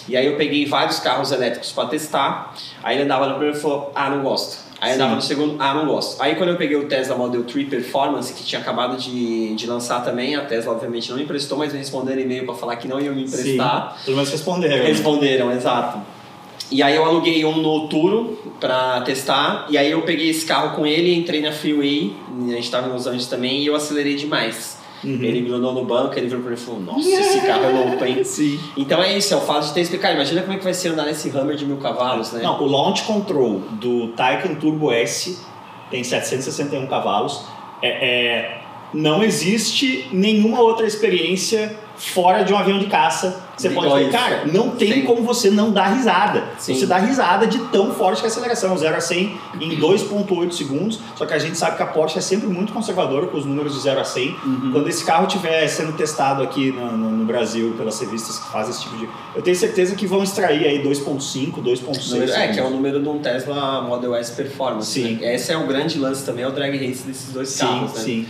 [0.07, 2.55] E aí eu peguei vários carros elétricos para testar.
[2.83, 4.71] Aí ele andava no primeiro e falou: Ah, não gosto.
[4.79, 6.19] Aí andava no segundo, ah, não gosto.
[6.19, 10.03] Aí quando eu peguei o Tesla Model 3 Performance, que tinha acabado de, de lançar
[10.03, 12.99] também, a Tesla obviamente não me emprestou, mas me responderam e-mail para falar que não
[12.99, 13.95] iam me emprestar.
[13.99, 14.77] Sim, pelo menos responderam.
[14.77, 14.85] né?
[14.85, 15.99] Responderam, exato.
[16.71, 20.75] E aí eu aluguei um no Turo pra testar, e aí eu peguei esse carro
[20.75, 22.15] com ele, entrei na Freeway,
[22.47, 24.79] a gente tava em Los Angeles também, e eu acelerei demais.
[25.03, 25.19] Uhum.
[25.21, 28.05] Ele grudou no banco, ele virou pra mim e falou, nossa, esse carro é louco,
[28.05, 28.23] hein?
[28.23, 28.59] Sim.
[28.77, 30.13] Então é isso, é o fato de ter explicado.
[30.13, 32.41] Imagina como é que vai ser andar nesse Hummer de mil cavalos, né?
[32.43, 35.39] Não, o launch control do Taycan Turbo S
[35.89, 37.43] tem 761 cavalos.
[37.81, 38.61] É, é,
[38.93, 44.11] não existe nenhuma outra experiência fora de um avião de caça você pode isso.
[44.11, 45.01] Cara, não tem Sim.
[45.03, 46.43] como você não dar risada.
[46.57, 46.73] Sim.
[46.75, 50.51] Você dá risada de tão forte que é a aceleração, 0 a 100 em 2.8
[50.51, 50.99] segundos.
[51.15, 53.73] Só que a gente sabe que a Porsche é sempre muito conservadora com os números
[53.73, 54.29] de 0 a 100.
[54.45, 54.69] Uhum.
[54.73, 58.71] Quando esse carro estiver sendo testado aqui no, no- no Brasil pelas revistas que fazem
[58.71, 59.07] esse tipo de...
[59.35, 63.01] Eu tenho certeza que vão extrair aí 2.5, 2.6 Número- é, que é o número
[63.01, 64.91] de um Tesla Model S Performance.
[64.91, 65.15] Sim.
[65.15, 65.35] né?
[65.35, 67.99] Esse é o grande lance também, é o drag race desses dois Sim, carros, né?
[67.99, 68.27] sim.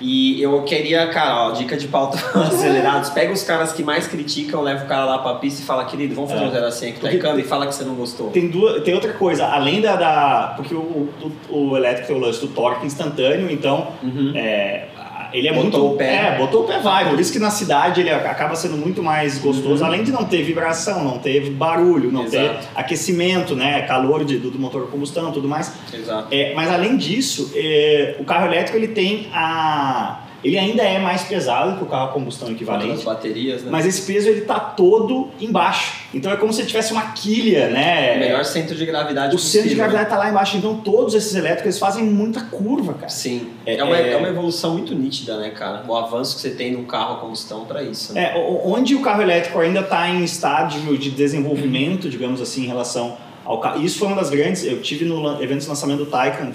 [0.00, 3.10] E eu queria, cara, ó, dica de pauta acelerados.
[3.10, 6.14] Pega os caras que mais criticam, leva o cara lá pra pista e fala, querido,
[6.14, 6.48] vamos fazer É.
[6.48, 8.30] um 0 a 100 aqui, tá câmbio e fala que você não gostou.
[8.30, 9.96] Tem, duas, tem outra coisa, além da.
[9.96, 11.08] da- porque o,
[11.50, 14.32] o, o elétrico tem o lance do torque instantâneo, então Uhum.
[14.34, 14.86] é,
[15.32, 15.94] ele é Botou muito.
[15.94, 16.14] o pé.
[16.34, 17.08] É, botou o pé, vai.
[17.08, 19.88] Por isso que na cidade ele acaba sendo muito mais gostoso, Uhum.
[19.88, 22.68] além de não ter vibração, não ter barulho, não ter Exato.
[22.74, 23.82] aquecimento, né?
[23.82, 25.72] Calor de- do, do motor a combustão tudo mais.
[25.92, 26.28] Exato.
[26.30, 30.20] É, mas além disso, é, o carro elétrico ele tem a.
[30.44, 33.04] Ele ainda é mais pesado que o carro a combustão As equivalente.
[33.04, 33.68] baterias, né?
[33.70, 36.02] Mas esse peso ele tá todo embaixo.
[36.12, 38.16] Então é como se tivesse uma quilha, né?
[38.16, 41.14] o melhor centro de gravidade O centro de possível, gravidade tá lá embaixo, então todos
[41.14, 43.02] esses elétricos eles fazem muita curva, cara.
[43.06, 43.08] né?
[43.08, 43.48] Sim.
[43.64, 45.84] É- É, uma, é- é uma evolução muito nítida, né, cara?
[45.88, 48.12] O avanço que você tem no carro a combustão pra isso.
[48.12, 48.32] Né?
[48.34, 53.16] É, onde o carro elétrico ainda está em estágio de desenvolvimento, digamos assim, em relação
[53.44, 53.82] ao carro.
[53.82, 54.64] Isso foi uma das grandes.
[54.64, 56.52] Eu tive no evento de lançamento do Taycan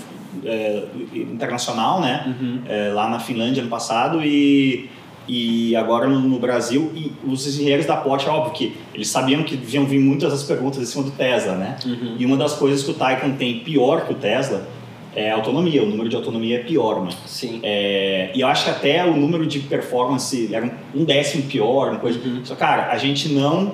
[0.47, 0.83] é,
[1.13, 2.35] internacional, né?
[2.39, 2.61] Uhum.
[2.67, 4.89] é, lá na Finlândia ano passado e,
[5.27, 6.91] e agora no, no Brasil.
[6.95, 10.81] E os engenheiros da Porsche, óbvio que eles sabiam que deviam vir muitas das perguntas
[10.81, 11.75] em cima do Tesla, né?
[11.85, 12.15] Uhum.
[12.17, 14.67] E uma das coisas que o Taycan tem pior que o Tesla
[15.15, 15.83] é a autonomia.
[15.83, 17.09] O número de autonomia é pior, né?
[17.25, 17.59] Sim.
[17.63, 21.89] É, e eu acho que até o número de performance era um, um décimo pior,
[21.89, 22.19] uma coisa.
[22.19, 22.45] Uhum.
[22.45, 23.73] Só, cara, a gente não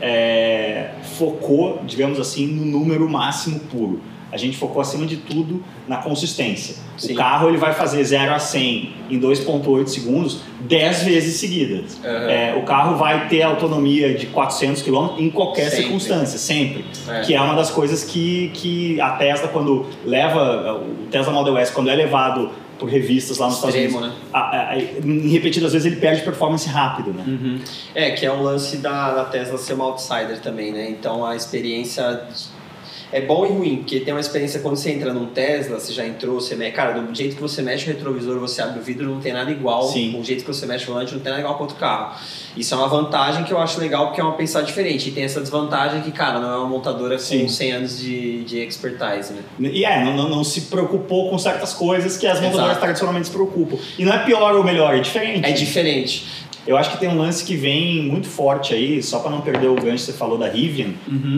[0.00, 4.00] é, focou, digamos assim, no número máximo puro.
[4.32, 6.76] A gente focou, acima de tudo, na consistência.
[6.96, 7.12] Sim.
[7.12, 11.98] O carro ele vai fazer 0 a 100 em 2,8 segundos 10 vezes seguidas.
[12.02, 12.10] Uhum.
[12.30, 15.76] É, o carro vai ter autonomia de 400 km em qualquer Sempre.
[15.84, 16.84] circunstância, sempre.
[17.08, 17.20] É.
[17.20, 21.70] Que é uma das coisas que, que a Tesla, quando leva, o Tesla Model S,
[21.70, 24.28] quando é levado por revistas lá nos Extremo, Estados Unidos, né?
[24.32, 27.22] a- a- em repetidas vezes ele perde performance rápido, né?
[27.26, 27.60] Uhum.
[27.94, 30.88] É, que é um lance da, da Tesla ser uma outsider também, né?
[30.90, 32.22] Então a experiência.
[33.12, 36.06] É bom e ruim, porque tem uma experiência quando você entra num Tesla, você já
[36.06, 39.06] entrou, você mexe, cara, do jeito que você mexe o retrovisor, você abre o vidro,
[39.06, 39.82] não tem nada igual.
[39.82, 40.12] Sim.
[40.12, 42.16] Do jeito que você mexe o volante, não tem nada igual com outro carro.
[42.56, 45.10] Isso é uma vantagem que eu acho legal, porque é uma pensar diferente.
[45.10, 47.46] E tem essa desvantagem que, cara, não é uma montadora com Sim.
[47.46, 49.42] 100 anos de, de expertise, né?
[49.60, 52.50] E é, não, não, não se preocupou com certas coisas que as Exato.
[52.50, 53.76] montadoras tradicionalmente se preocupam.
[53.98, 55.46] E não é pior ou melhor, é diferente.
[55.46, 56.26] É diferente.
[56.66, 59.66] Eu acho que tem um lance que vem muito forte aí, só para não perder
[59.66, 60.92] o gancho que você falou da Rivian,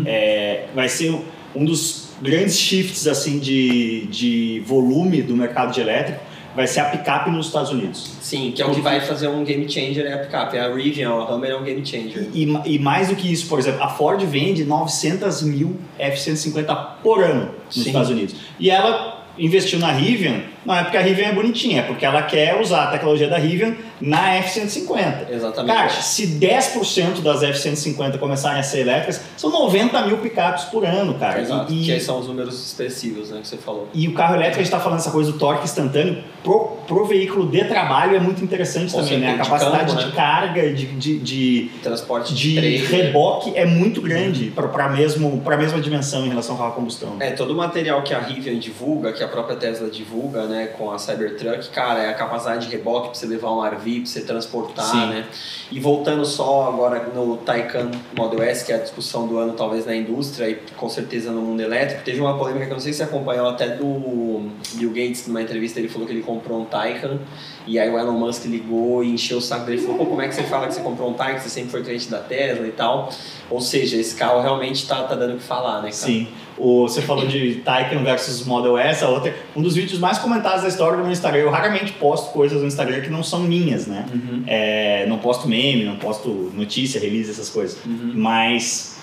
[0.04, 1.18] é, vai ser
[1.54, 6.20] um dos grandes shifts assim de, de volume do mercado de elétrico,
[6.54, 8.12] vai ser a picape nos Estados Unidos.
[8.20, 10.56] Sim, que é o que vai fazer um game changer é a picape.
[10.56, 12.28] A Rivian, a Hummer é um game changer.
[12.32, 17.22] E, e mais do que isso, por exemplo, a Ford vende 900 mil F-150 por
[17.22, 17.86] ano nos Sim.
[17.88, 18.36] Estados Unidos.
[18.58, 22.22] E ela investiu na Rivian, não é porque a Rivian é bonitinha, é porque ela
[22.22, 25.30] quer usar a tecnologia da Rivian na F-150.
[25.30, 25.74] Exatamente.
[25.74, 31.14] Cara, se 10% das F-150 começarem a ser elétricas, são 90 mil picapes por ano,
[31.14, 31.40] cara.
[31.40, 33.88] Exato, E, que aí são os números expressivos, né, que você falou.
[33.94, 37.04] e o carro elétrico, a gente está falando essa coisa do torque instantâneo, pro, pro
[37.06, 39.28] veículo de trabalho é muito interessante Ou também, né?
[39.28, 40.12] A seja, de capacidade campo, de né?
[40.14, 42.90] carga, de, de, de Transporte de trailer.
[42.90, 46.74] reboque é muito grande para mesmo para a mesma dimensão em relação ao carro a
[46.74, 47.16] combustão.
[47.20, 50.90] É, todo o material que a Rivian divulga, que a própria Tesla divulga, né, com
[50.90, 54.20] a Cybertruck, cara, é a capacidade de reboque pra você levar um RV, pra você
[54.22, 55.06] transportar, Sim.
[55.06, 55.26] né?
[55.70, 59.86] E voltando só agora no Taycan Model S, que é a discussão do ano talvez
[59.86, 62.92] na indústria e com certeza no mundo elétrico, teve uma polêmica que eu não sei
[62.92, 66.64] se você acompanhou até do Bill Gates, numa entrevista ele falou que ele comprou um
[66.64, 67.18] Taycan
[67.66, 70.20] e aí o Elon Musk ligou e encheu o saco dele e falou, pô, como
[70.20, 72.66] é que você fala que você comprou um Taycan, você sempre foi cliente da Tesla
[72.66, 73.10] e tal?
[73.50, 75.92] Ou seja, esse carro realmente tá, tá dando o que falar, né, cara?
[75.92, 76.28] Sim.
[76.56, 80.62] O, você falou de Taycan versus Model S, a outra, um dos vídeos mais comentados
[80.62, 81.40] da história do meu Instagram.
[81.42, 84.06] Eu raramente posto coisas no Instagram que não são minhas, né?
[84.12, 84.44] Uhum.
[84.46, 87.78] É, não posto meme, não posto notícia, release, essas coisas.
[87.84, 88.12] Uhum.
[88.14, 88.98] Mas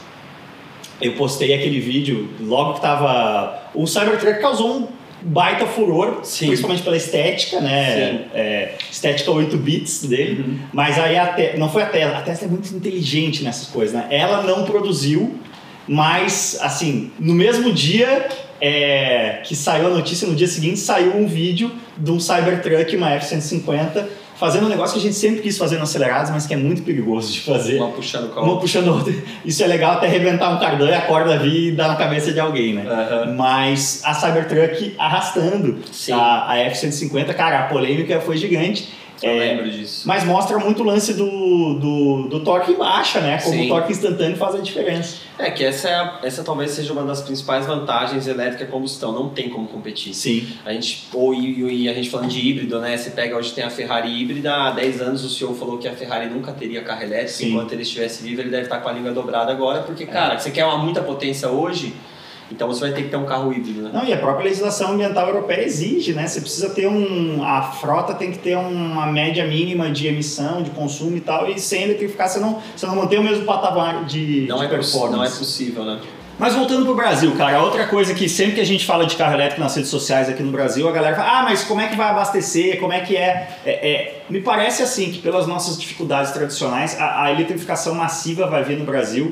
[1.01, 3.59] eu postei aquele vídeo logo que tava.
[3.73, 4.87] O Cybertruck causou um
[5.23, 6.47] baita furor, Sim.
[6.47, 8.25] principalmente pela estética, né?
[8.33, 10.41] É, estética 8 bits dele.
[10.41, 10.59] Uhum.
[10.73, 13.93] Mas aí a Te- não foi a Tesla, a Tesla é muito inteligente nessas coisas,
[13.93, 14.07] né?
[14.09, 15.35] Ela não produziu,
[15.87, 18.27] mas assim, no mesmo dia
[18.61, 23.09] é, que saiu a notícia, no dia seguinte saiu um vídeo de um Cybertruck, uma
[23.11, 24.05] F-150,
[24.41, 26.81] fazendo um negócio que a gente sempre quis fazer no acelerados, mas que é muito
[26.81, 27.77] perigoso de fazer.
[27.77, 28.43] Uma puxando o.
[28.43, 29.13] Uma puxando outra.
[29.45, 32.31] Isso é legal até arrebentar um cardan e a corda vir e dar na cabeça
[32.31, 32.85] de alguém, né?
[32.87, 33.35] Aham.
[33.35, 36.13] Mas a Cybertruck arrastando Sim.
[36.13, 38.89] a, a F-150, cara, a polêmica foi gigante.
[39.23, 40.07] Eu É, lembro disso.
[40.07, 43.39] mas mostra muito o lance do, do, do torque em baixa, né?
[43.41, 43.65] Como Sim.
[43.65, 45.17] o torque instantâneo faz a diferença.
[45.37, 49.11] É que essa, é a- essa talvez seja uma das principais vantagens elétrica combustão.
[49.11, 50.13] Não tem como competir.
[50.13, 50.47] Sim.
[50.65, 52.95] A gente, ou e, a gente falando de híbrido, né?
[52.97, 55.93] Você pega hoje tem a Ferrari híbrida, há 10 anos o senhor falou que a
[55.93, 57.45] Ferrari nunca teria carro elétrico, Sim.
[57.45, 57.49] É.
[57.49, 60.51] enquanto ele estivesse vivo, ele deve estar com a língua dobrada agora, porque, cara, você
[60.51, 61.93] quer uma muita potência hoje,
[62.51, 63.91] então você vai ter que ter um carro híbrido, né?
[63.93, 66.27] Não, e a própria legislação ambiental europeia exige, né?
[66.27, 67.43] Você precisa ter um.
[67.43, 71.59] A frota tem que ter uma média mínima de emissão, de consumo e tal, e
[71.59, 75.17] sem eletrificar, você não, você não mantém o mesmo patamar de, Não de é, performance.
[75.17, 75.99] não é possível, né?
[76.41, 79.35] Mas voltando pro Brasil, cara, outra coisa que sempre que a gente fala de carro
[79.35, 81.95] elétrico nas redes sociais aqui no Brasil, a galera fala, ah, mas como é que
[81.95, 83.59] vai abastecer, como é que é?
[83.63, 88.63] É, é, me parece assim que pelas nossas dificuldades tradicionais, a, a eletrificação massiva vai
[88.63, 89.31] vir no Brasil.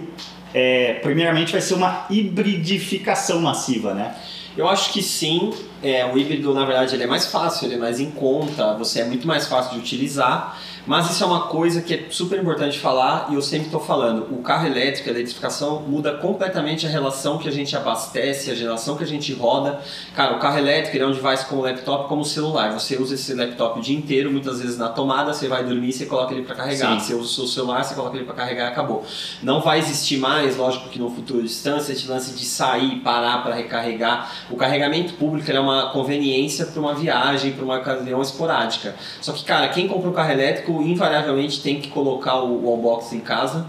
[0.53, 4.15] É, primeiramente vai ser uma hibridificação massiva, né?
[4.57, 5.53] Eu acho que sim.
[5.81, 9.01] É, o híbrido, na verdade, ele é mais fácil, ele é mais em conta, você
[9.01, 10.59] é muito mais fácil de utilizar.
[10.89, 14.25] Mas isso é uma coisa que é super importante falar e eu sempre estou falando.
[14.34, 18.97] O carro elétrico, a eletrificação, muda completamente a relação que a gente abastece, a relação
[18.97, 19.80] que a gente roda.
[20.15, 22.73] Cara, o carro elétrico ele é um device como o laptop, como o celular.
[22.73, 26.08] Você usa esse laptop o dia inteiro, muitas vezes na tomada, você vai dormir, você
[26.08, 26.99] coloca ele para carregar.
[26.99, 27.06] Sim.
[27.06, 29.06] Você usa o seu celular, você coloca ele para carregar e acabou.
[29.43, 33.54] Não vai existir mais, lógico que no futuro distância, esse lance de sair, parar para
[33.54, 34.32] recarregar.
[34.49, 38.95] O carregamento público é uma conveniência para uma viagem, para uma ocasião esporádica.
[39.21, 43.19] Só que, cara, quem compra um carro elétrico invariavelmente tem que colocar o wallbox em
[43.19, 43.67] casa.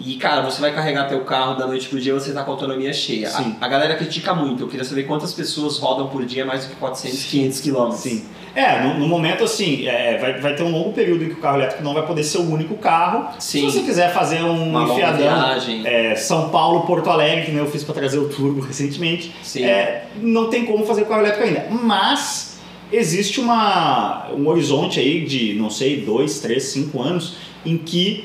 [0.00, 2.54] E, cara, você vai carregar teu carro da noite pro dia, você tá com a
[2.54, 3.30] autonomia cheia.
[3.30, 4.64] A, a galera critica muito.
[4.64, 8.00] Eu queria saber quantas pessoas rodam por dia mais do que 400, 500 quilômetros.
[8.00, 8.24] Sim.
[8.54, 11.36] É, no, no momento assim, é, vai, vai ter um longo período em que o
[11.36, 13.28] carro elétrico não vai poder ser o único carro.
[13.38, 13.70] Sim.
[13.70, 15.86] Se você quiser fazer um Uma enfiadão, viagem.
[15.86, 19.64] é, São Paulo, Porto Alegre, que nem eu fiz para trazer o turbo recentemente, Sim.
[19.64, 21.66] é, não tem como fazer com carro elétrico ainda.
[21.70, 22.51] Mas
[22.92, 28.24] existe uma, um horizonte aí de, não sei, dois, três, cinco anos em que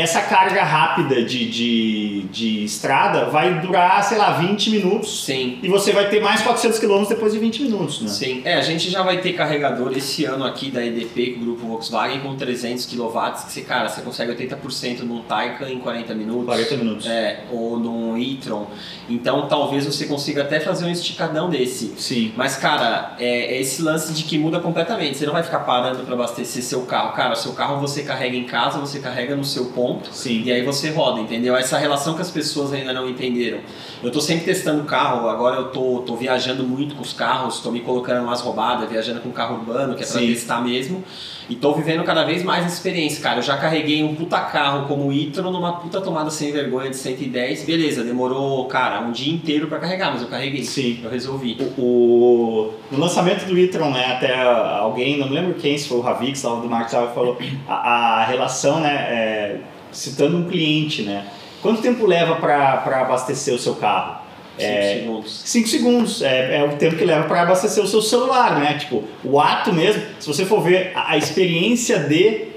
[0.00, 5.24] essa carga rápida de, de, de estrada vai durar, sei lá, 20 minutos.
[5.24, 5.58] Sim.
[5.62, 8.08] E você vai ter mais 400 km depois de 20 minutos, né?
[8.08, 11.44] Sim, é, a gente já vai ter carregador esse ano aqui da EDP, com o
[11.44, 16.14] grupo Volkswagen, com 300 kW, que você, cara, você consegue 80% num Taycan em 40
[16.14, 16.44] minutos.
[16.44, 17.06] 40 minutos.
[17.06, 18.68] É, ou num e-tron.
[19.08, 21.94] Então talvez você consiga até fazer um esticadão desse.
[21.96, 22.32] Sim.
[22.36, 25.16] Mas, cara, é, é esse lance de que muda completamente.
[25.16, 27.12] Você não vai ficar parando para abastecer seu carro.
[27.12, 30.42] Cara, seu carro você carrega em casa, você carrega no seu ponto Sim.
[30.44, 31.56] e aí você roda, entendeu?
[31.56, 33.58] Essa relação que as pessoas ainda não entenderam.
[34.02, 37.70] Eu tô sempre testando carro, agora eu tô, tô viajando muito com os carros, tô
[37.70, 40.26] me colocando umas roubadas, viajando com carro urbano, que é pra Sim.
[40.28, 41.02] testar mesmo.
[41.48, 43.38] E tô vivendo cada vez mais essa experiência, cara.
[43.38, 46.96] Eu já carreguei um puta carro como o e-tron numa puta tomada sem vergonha de
[46.96, 47.64] 110.
[47.64, 50.62] Beleza, demorou, cara, um dia inteiro pra carregar, mas eu carreguei.
[50.62, 51.00] Sim.
[51.02, 51.56] Eu resolvi.
[51.78, 56.02] O, no lançamento do e-tron, né, até alguém, não me lembro quem, se foi o
[56.02, 59.60] Ravix, lá do Sauer, falou a, a relação, né, é,
[59.92, 61.26] citando um cliente, né,
[61.62, 64.26] quanto tempo leva para abastecer o seu carro?
[64.58, 65.42] Cinco É, segundos.
[65.44, 68.74] 5 segundos é, é o tempo que leva para abastecer o seu celular, né?
[68.74, 72.47] Tipo, o ato mesmo, se você for ver a, a experiência de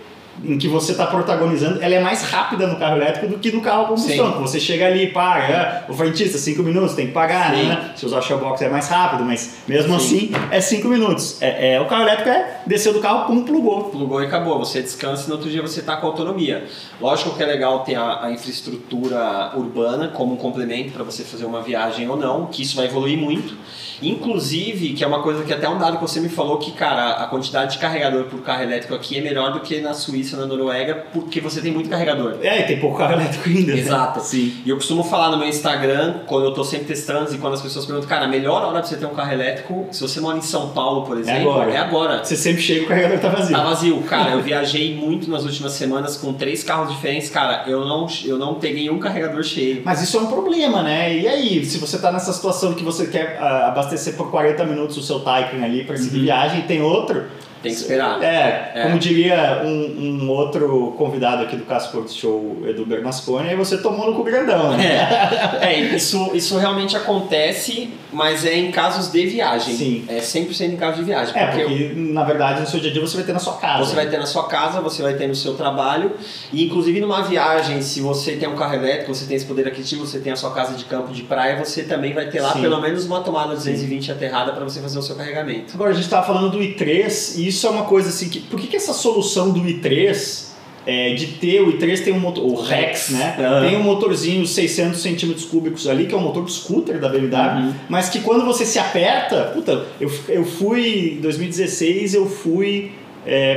[0.44, 3.62] em que você está protagonizando, ela é mais rápida no carro elétrico do que no
[3.62, 4.42] carro a combustão.
[4.42, 7.68] Você chega ali, paga, o frentista, 5 minutos, tem que pagar, Sim.
[7.68, 7.92] né?
[7.96, 10.06] Se usar o showbox é mais rápido, mas mesmo Sim.
[10.06, 11.42] assim é 5 minutos.
[11.42, 13.86] É, é, o carro elétrico é desceu do carro, pum, plugou.
[13.86, 14.58] Plugou e acabou.
[14.60, 16.66] Você descansa e no outro dia você está com autonomia.
[17.00, 21.46] Lógico que é legal ter a, a infraestrutura urbana como um complemento para você fazer
[21.46, 23.56] uma viagem ou não, que isso vai evoluir muito.
[24.02, 27.12] Inclusive, que é uma coisa que até um dado que você me falou que, cara,
[27.14, 30.46] a quantidade de carregador por carro elétrico aqui é melhor do que na Suíça, na
[30.46, 32.36] Noruega, porque você tem muito carregador.
[32.42, 33.74] É, e tem pouco carro elétrico ainda.
[33.74, 33.80] né?
[33.80, 34.20] Exato.
[34.22, 34.54] Sim.
[34.66, 37.62] E eu costumo falar no meu Instagram, quando eu tô sempre testando e quando as
[37.62, 40.38] pessoas perguntam, cara, a melhor hora pra você ter um carro elétrico, se você mora
[40.38, 41.72] em São Paulo, por exemplo, agora.
[41.72, 42.24] é agora.
[42.24, 43.56] Você sempre chega e o carregador tá vazio.
[43.56, 44.32] Tá vazio, cara.
[44.32, 47.64] Eu viajei muito nas últimas semanas com três carros diferentes, cara.
[47.68, 49.82] Eu não, eu não peguei um carregador cheio.
[49.84, 51.18] Mas isso é um problema, né?
[51.18, 54.98] E aí, se você tá nessa situação que você quer ah, abastecer por 40 minutos
[54.98, 57.26] o seu Taycan ali para seguir viagem e tem outro.
[57.62, 58.24] Tem que esperar.
[58.24, 58.84] É, É.
[58.84, 64.08] como diria um, um outro convidado aqui do Casco Show, Edu Bernasconi, aí você tomou
[64.08, 65.60] no cu grandão, né?
[65.62, 69.76] É, é isso, isso realmente acontece, mas é em casos de viagem.
[69.76, 70.06] Sim.
[70.08, 71.38] É 100% em casos de viagem.
[71.38, 73.86] É, porque na verdade no seu dia a dia você vai ter na sua casa.
[73.86, 76.12] Você vai ter na sua casa, você vai ter no seu trabalho
[76.52, 80.06] e inclusive numa viagem, se você tem um carro elétrico, você tem esse poder aquisitivo,
[80.06, 82.62] você tem a sua casa de campo de praia, você também vai ter lá Sim.
[82.62, 85.74] pelo menos uma tomada 220 aterrada para você fazer o seu carregamento.
[85.74, 88.40] Agora a gente estava falando do i3 e isso é uma coisa assim que.
[88.40, 90.51] Por que, que essa solução do i3
[90.86, 93.36] é, de ter o i3 tem um motor, o Rex, né?
[93.40, 93.68] Aham.
[93.68, 97.62] Tem um motorzinho 600 centímetros cúbicos ali, que é um motor de scooter da BMW,
[97.68, 97.74] Uhum.
[97.88, 102.92] mas que quando você se aperta, puta, eu, eu fui em 2016, eu fui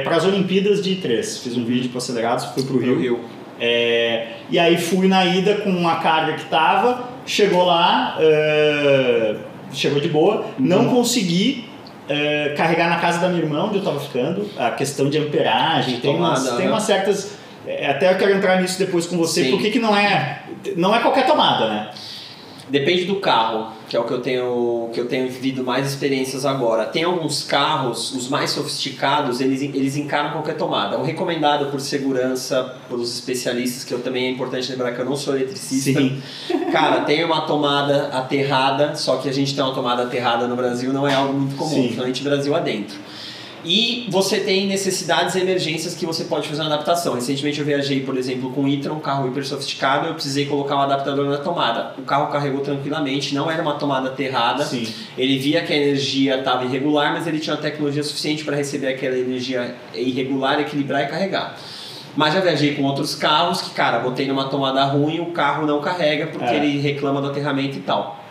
[0.03, 2.99] para as Olimpíadas de i3, fiz um vídeo para acelerados, fui pro Rio.
[2.99, 3.21] Rio.
[3.59, 9.37] É, e aí fui na ida com a carga que tava, chegou lá, é,
[9.73, 11.65] chegou de boa, não consegui
[12.09, 16.01] é, carregar na casa da minha irmã, onde eu tava ficando, a questão de amperagem,
[16.01, 16.73] tem umas, Tomada, tem né?
[16.73, 17.33] umas certas.
[17.67, 19.51] é, Até eu quero entrar nisso depois com você, Sim.
[19.51, 20.43] por que, que não é.
[20.77, 21.89] Não é qualquer tomada, né?
[22.69, 26.47] Depende do carro, que é o que eu tenho que eu tenho vivido mais experiências
[26.47, 26.87] agora.
[26.87, 30.99] Tem alguns carros, os mais sofisticados, eles, eles encaram qualquer tomada.
[30.99, 35.17] O recomendado por segurança, pelos especialistas, que eu também é importante lembrar que eu não
[35.17, 36.01] sou eletricista.
[36.01, 36.23] Sim.
[36.73, 40.93] Cara, tem uma tomada aterrada, só que a gente tem uma tomada aterrada no Brasil
[40.93, 41.83] não é algo muito comum, Sim.
[41.83, 42.97] principalmente Brasil adentro.
[43.65, 47.15] E você tem necessidades e emergências que você pode fazer uma adaptação.
[47.15, 50.77] Recentemente eu viajei, por exemplo, com o e-tron, um carro hiper sofisticado, eu precisei colocar
[50.77, 51.95] um adaptador na tomada.
[51.97, 54.65] O carro carregou tranquilamente, não era uma tomada aterrada.
[54.65, 54.87] Sim.
[55.17, 58.89] Ele via que a energia estava irregular, mas ele tinha uma tecnologia suficiente para receber
[58.89, 61.57] aquela energia irregular, equilibrar e carregar.
[62.17, 65.81] Mas já viajei com outros carros que, cara, botei numa tomada ruim, o carro não
[65.81, 66.57] carrega porque É.
[66.57, 68.24] ele reclama do aterramento e tal.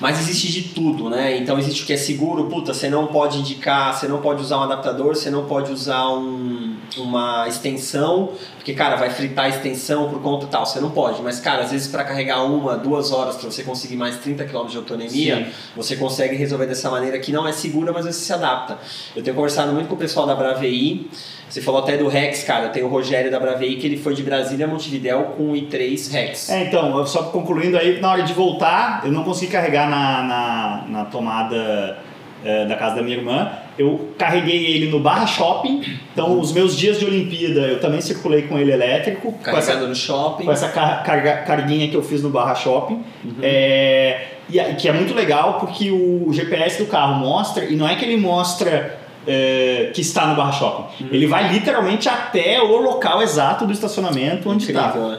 [0.00, 1.36] Mas existe de tudo, né?
[1.36, 4.58] Então existe o que é seguro, puta, você não pode indicar, você não pode usar
[4.58, 10.08] um adaptador, você não pode usar um, uma extensão, porque, cara, vai fritar a extensão
[10.08, 11.20] por conta e tal, você não pode.
[11.22, 14.66] Mas, cara, às vezes para carregar uma, duas horas para você conseguir mais 30 km
[14.66, 15.46] de autonomia, Sim.
[15.74, 18.78] você consegue resolver dessa maneira que não é segura, mas você se adapta.
[19.16, 21.08] Eu tenho conversado muito com o pessoal da Bravei,
[21.48, 24.22] você falou até do Rex, cara, tenho o Rogério da Bravei que ele foi de
[24.22, 26.50] Brasília a Montevidéu com o i3 Rex.
[26.50, 30.22] É, então, eu só concluindo aí, na hora de voltar, eu não consegui carregar na,
[30.22, 31.98] na, na tomada
[32.44, 33.50] é, da casa da minha irmã.
[33.78, 35.82] Eu carreguei ele no Barra Shopping.
[36.12, 39.32] Então, os meus dias de Olimpíada, eu também circulei com ele elétrico.
[39.32, 40.44] Com essa, Carregado no shopping.
[40.44, 43.04] com essa car- carga- carguinha que eu fiz no Barra Shopping.
[43.40, 47.94] É, e que é muito legal porque o GPS do carro mostra, e não é
[47.94, 48.98] que ele mostra
[49.28, 51.06] é, que está no Barra Shopping.
[51.12, 54.92] Ele vai literalmente até o local exato do estacionamento onde está.
[54.94, 55.18] Né?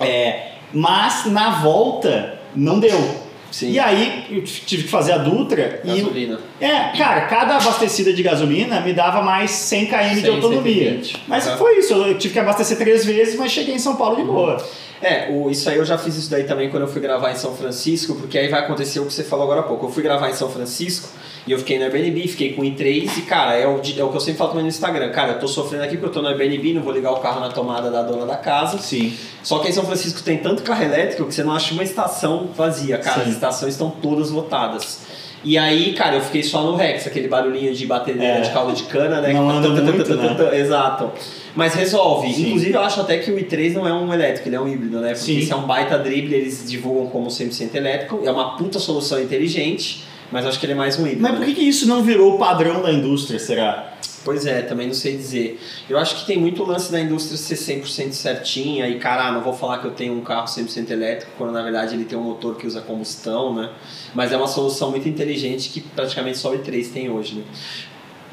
[0.00, 3.28] É, mas na volta não deu.
[3.50, 3.72] Sim.
[3.72, 6.38] E aí eu tive que fazer a Dutra Gasolina.
[6.60, 6.64] e.
[6.64, 10.90] É, cara, cada abastecida de gasolina me dava mais 100 km de 100, autonomia.
[10.90, 11.22] 120.
[11.26, 11.56] Mas Uhum.
[11.56, 14.64] foi isso, eu tive que abastecer três vezes, mas cheguei em São Paulo de boa.
[15.02, 17.34] É, o, isso aí eu já fiz isso daí também quando eu fui gravar em
[17.36, 19.86] São Francisco, porque aí vai acontecer o que você falou agora há pouco.
[19.86, 21.08] Eu fui gravar em São Francisco
[21.46, 24.08] e eu fiquei no Airbnb, fiquei com o i3 e, cara, é o, é o
[24.10, 25.10] que eu sempre falo também no Instagram.
[25.10, 27.40] Cara, eu tô sofrendo aqui porque eu tô no Airbnb, não vou ligar o carro
[27.40, 28.76] na tomada da dona da casa.
[28.78, 29.16] Sim.
[29.42, 32.50] Só que em São Francisco tem tanto carro elétrico que você não acha uma estação
[32.54, 33.22] vazia, cara.
[33.22, 33.30] Sim.
[33.30, 34.98] As estações estão todas lotadas.
[35.42, 38.40] E aí, cara, eu fiquei só no Rex, aquele barulhinho de batedeira É.
[38.42, 39.32] de caldo de cana, né?
[39.32, 40.58] Não anda muito, né?
[40.58, 41.10] Exato.
[41.54, 42.32] Mas resolve.
[42.32, 42.46] Sim.
[42.46, 45.00] Inclusive, eu acho até que o i3 não é um elétrico, ele é um híbrido,
[45.00, 45.08] né?
[45.08, 45.38] Porque Sim.
[45.38, 48.20] esse é um baita drible, eles divulgam como 100% elétrico.
[48.24, 51.22] É uma puta solução inteligente, mas acho que ele é mais um híbrido.
[51.22, 51.46] Mas por né?
[51.46, 53.90] que, que isso não virou o padrão da indústria, será?
[54.22, 55.58] Pois é, também não sei dizer.
[55.88, 59.54] Eu acho que tem muito lance da indústria ser 100% certinha e, cara, não vou
[59.54, 62.56] falar que eu tenho um carro 100% elétrico, quando na verdade ele tem um motor
[62.56, 63.70] que usa combustão, né?
[64.14, 67.44] Mas é uma solução muito inteligente que praticamente só o i3 tem hoje, né?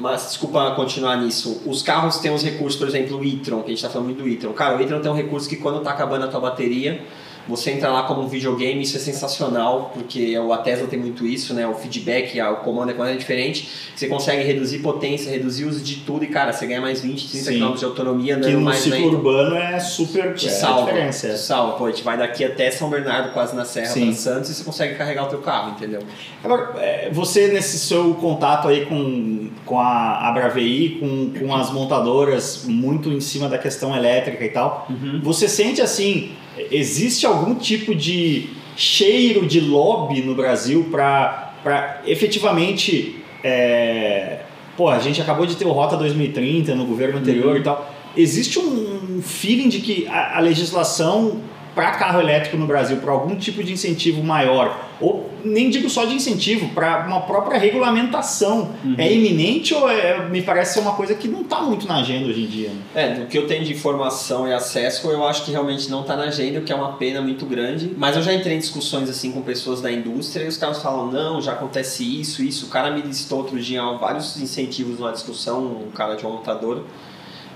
[0.00, 3.68] Mas, desculpa continuar nisso, os carros têm uns recursos, por exemplo, o e-tron, que a
[3.68, 4.52] gente está falando muito do e-tron.
[4.52, 7.04] Cara, o e-tron tem um recurso que quando tá acabando a tua bateria,
[7.48, 11.54] você entra lá como um videogame, isso é sensacional, porque a Tesla tem muito isso,
[11.54, 11.66] né?
[11.66, 13.68] O feedback, o comando é completamente diferente.
[13.96, 17.28] Você consegue reduzir potência, reduzir o uso de tudo e, cara, você ganha mais 20,
[17.30, 17.58] 30 Sim.
[17.58, 19.16] km de autonomia Que andando no mais ciclo lento.
[19.16, 21.28] urbano é super Te é salva, diferença.
[21.30, 21.72] te salva.
[21.78, 24.12] Pô, a gente vai daqui até São Bernardo, quase na Serra, Sim.
[24.12, 26.00] Santos, e você consegue carregar o teu carro, entendeu?
[26.44, 32.64] Agora, é, você nesse seu contato aí com, com a AbraVI, com, com as montadoras,
[32.66, 34.86] muito em cima da questão elétrica e tal,
[35.22, 36.32] você sente assim,
[36.70, 43.16] existe algum tipo de cheiro de lobby no Brasil para efetivamente.
[43.42, 44.40] É,
[44.76, 47.92] pô, a gente acabou de ter o Rota 2030 no governo anterior e tal.
[48.16, 51.40] Existe um feeling de que a, a legislação
[51.78, 56.04] para carro elétrico no Brasil, para algum tipo de incentivo maior, ou nem digo só
[56.04, 61.14] de incentivo, para uma própria regulamentação, é iminente ou é- me parece ser uma coisa
[61.14, 62.70] que não está muito na agenda hoje em dia?
[62.70, 62.80] né?
[62.96, 66.16] É, do que eu tenho de informação e acesso, eu acho que realmente não está
[66.16, 67.92] na agenda, o que é uma pena muito grande.
[67.96, 71.12] Mas eu já entrei em discussões assim com pessoas da indústria e os caras falam:
[71.12, 72.66] não, já acontece isso, isso.
[72.66, 76.82] O cara me listou outro dia vários incentivos numa discussão, um cara de uma montadora.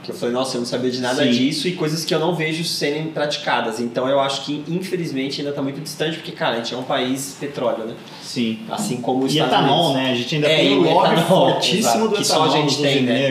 [0.03, 1.31] Que eu falei, nossa, eu não sabia de nada Sim.
[1.31, 3.79] disso e coisas que eu não vejo serem praticadas.
[3.79, 6.83] Então eu acho que, infelizmente, ainda está muito distante, porque, cara, a gente é um
[6.83, 7.95] país petróleo, né?
[8.21, 8.59] Sim.
[8.69, 10.03] Assim como os E Estados etanol, Unidos.
[10.03, 10.11] né?
[10.11, 12.49] A gente ainda É, tem o o lobby etanol, fortíssimo exato, do que só a
[12.49, 13.31] gente tem, né?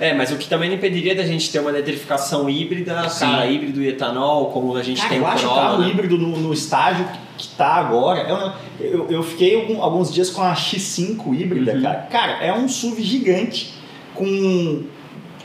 [0.00, 0.08] é.
[0.08, 3.20] É, mas o que também não impediria da gente ter uma eletrificação híbrida, Sim.
[3.26, 5.82] cara, híbrido e etanol, como a gente Cara, tem eu o acho o Corolla, carro
[5.82, 5.88] né?
[5.90, 7.06] híbrido no, no estágio
[7.36, 8.54] que tá agora.
[8.80, 11.82] Eu, eu, eu fiquei algum- alguns dias com a X5 híbrida, Uhum.
[11.82, 11.94] cara.
[12.10, 13.74] Cara, é um SUV gigante
[14.14, 14.84] com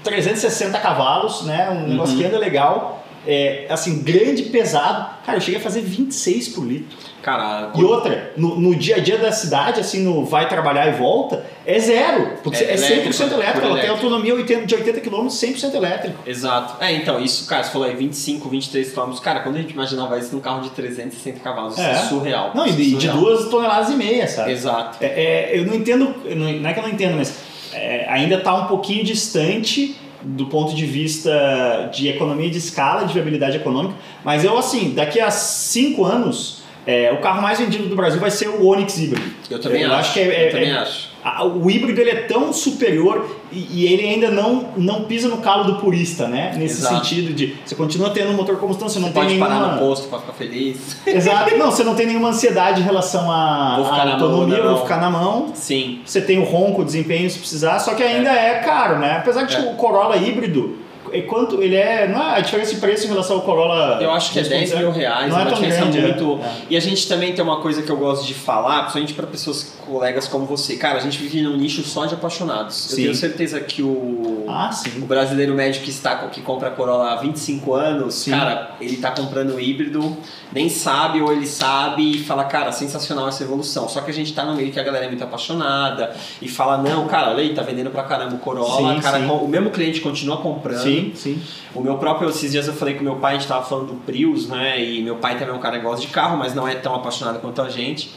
[0.03, 1.69] 360 cavalos, né?
[1.69, 2.21] Um negócio Uhum.
[2.21, 2.97] que anda legal.
[3.27, 5.07] É, assim, grande, pesado.
[5.23, 6.97] Cara, eu cheguei a fazer 26 por litro.
[7.21, 10.93] Cara, E outra, no, no dia a dia da cidade, assim, no vai trabalhar e
[10.93, 12.39] volta, é zero.
[12.41, 13.35] Porque É é, 100% elétrico, elétrico.
[13.37, 13.93] Ela tem elétrico.
[13.93, 16.17] autonomia 80 de 80 km, 100% elétrico.
[16.25, 16.83] exato.
[16.83, 19.13] É, então, isso, cara, você falou aí 25, 23 km.
[19.21, 21.95] Cara, quando a gente imaginava isso num carro de 360 cavalos, isso é, É.
[21.97, 22.53] surreal.
[22.55, 24.51] Não, e é de, de duas toneladas e meia, sabe?
[24.51, 24.97] Exato.
[24.99, 25.05] É,
[25.51, 27.31] é, eu não entendo, não é que eu não entendo, mas
[27.73, 33.13] é, ainda está um pouquinho distante do ponto de vista de economia de escala, de
[33.13, 33.95] viabilidade econômica.
[34.23, 38.31] Mas eu, assim, daqui a cinco anos, é, o carro mais vendido do Brasil vai
[38.31, 39.29] ser o Onix híbrido.
[39.49, 39.99] Eu também Eu acho.
[39.99, 41.11] acho que é- é- eu também é- acho.
[41.23, 45.37] A- O híbrido ele é tão superior e, e ele ainda não, não pisa no
[45.37, 46.51] calo do purista, né?
[46.57, 46.95] Nesse Exato.
[46.95, 49.47] sentido de você continua tendo um motor combustão, você não Você tem pode nenhuma...
[49.59, 50.97] parar no posto pra ficar feliz.
[51.05, 54.29] Exato, não, você não tem nenhuma ansiedade em relação à Vou ficar à na mão,
[54.31, 54.71] autonomia, não.
[54.73, 55.51] vou ficar na mão.
[55.53, 55.99] Sim.
[56.03, 59.17] Você tem o ronco, o desempenho se precisar, só que ainda é, caro, né?
[59.17, 59.59] Apesar de É.
[59.59, 60.77] o Corolla híbrido,
[61.11, 62.07] é quanto ele é.
[62.07, 63.99] Não é a diferença de preço em relação ao Corolla.
[64.01, 66.01] Eu acho que é 10 mil reais, Não é uma tão diferença grande, é.
[66.01, 66.39] muito.
[66.43, 66.51] É.
[66.69, 69.73] E a gente também tem uma coisa que eu gosto de falar, principalmente para pessoas,
[69.85, 70.75] colegas como você.
[70.77, 72.89] Cara, a gente vive num nicho só de apaixonados.
[72.91, 73.01] Eu Sim.
[73.03, 75.01] tenho certeza que o, Ah, sim.
[75.01, 78.31] o brasileiro médio que, está, que compra Corolla há 25 anos, Sim.
[78.31, 80.15] cara, ele tá comprando híbrido,
[80.53, 83.87] nem sabe ou ele sabe e fala, cara, sensacional essa evolução.
[83.89, 86.77] Só que a gente tá no meio que a galera é muito apaixonada e fala,
[86.77, 90.01] não, cara, olha aí, tá vendendo pra caramba o Corolla, Sim, cara, o mesmo cliente
[90.01, 90.81] continua comprando.
[90.83, 91.41] Sim, sim.
[91.73, 93.93] O meu próprio, esses dias eu falei com meu pai, a gente tava falando do
[93.95, 94.83] Prius, né?
[94.83, 96.93] E meu pai também é um cara que gosta de carro, mas não é tão
[96.93, 98.11] apaixonado quanto a gente.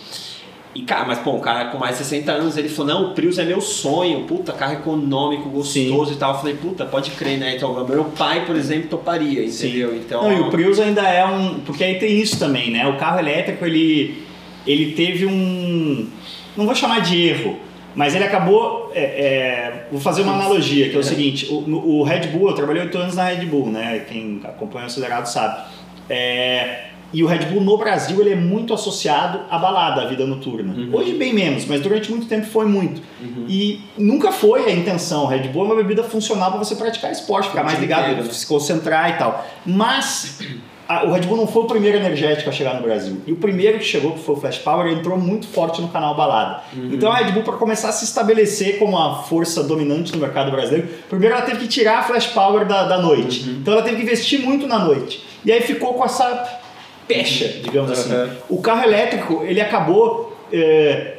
[0.75, 3.15] E, cara, mas, pô, um cara com mais de 60 anos, ele falou, não, o
[3.15, 6.33] Prius é meu sonho, puta, carro econômico, gostoso e tal.
[6.33, 7.55] Eu falei, puta, pode crer, né?
[7.55, 9.69] Então, meu pai, por exemplo, toparia, Sim.
[9.69, 9.95] entendeu?
[9.97, 11.61] Então, Não, e o Prius ainda é um.
[11.61, 12.89] Porque aí tem isso também, né?
[12.89, 14.25] O carro elétrico ele,
[14.67, 16.09] ele teve um.
[16.57, 17.59] Não vou chamar de erro,
[17.95, 18.91] Mas ele acabou.
[18.95, 22.55] é, é, vou fazer uma analogia, que é o seguinte: o, o Red Bull, eu
[22.55, 24.05] trabalhei oito anos na Red Bull, né?
[24.09, 25.63] Quem acompanha o acelerado sabe.
[26.11, 30.27] É, e o Red Bull no Brasil ele é muito associado à balada, à vida
[30.27, 30.75] noturna.
[30.93, 33.01] Hoje bem menos, mas durante muito tempo foi muito.
[33.49, 35.25] E nunca foi a intenção.
[35.25, 38.25] O Red Bull é uma bebida funcional para você praticar esporte, ficar mais ligado, inteiro,
[38.25, 38.33] né?
[38.33, 39.47] se concentrar e tal.
[39.65, 40.41] Mas
[40.89, 43.21] a- o Red Bull não foi o primeiro energético a chegar no Brasil.
[43.27, 46.15] E o primeiro que chegou, que foi o Flash Power, entrou muito forte no canal
[46.17, 46.63] Balada.
[46.93, 50.51] Então a Red Bull, para começar a se estabelecer como a força dominante no mercado
[50.51, 53.49] brasileiro, primeiro ela teve que tirar a Flash Power da, da noite.
[53.49, 55.25] Então ela teve que investir muito na noite.
[55.45, 56.61] E aí ficou com essa
[57.07, 58.13] pecha, digamos assim.
[58.15, 58.31] Uhum.
[58.49, 60.37] O carro elétrico, ele acabou.
[60.53, 61.15] é,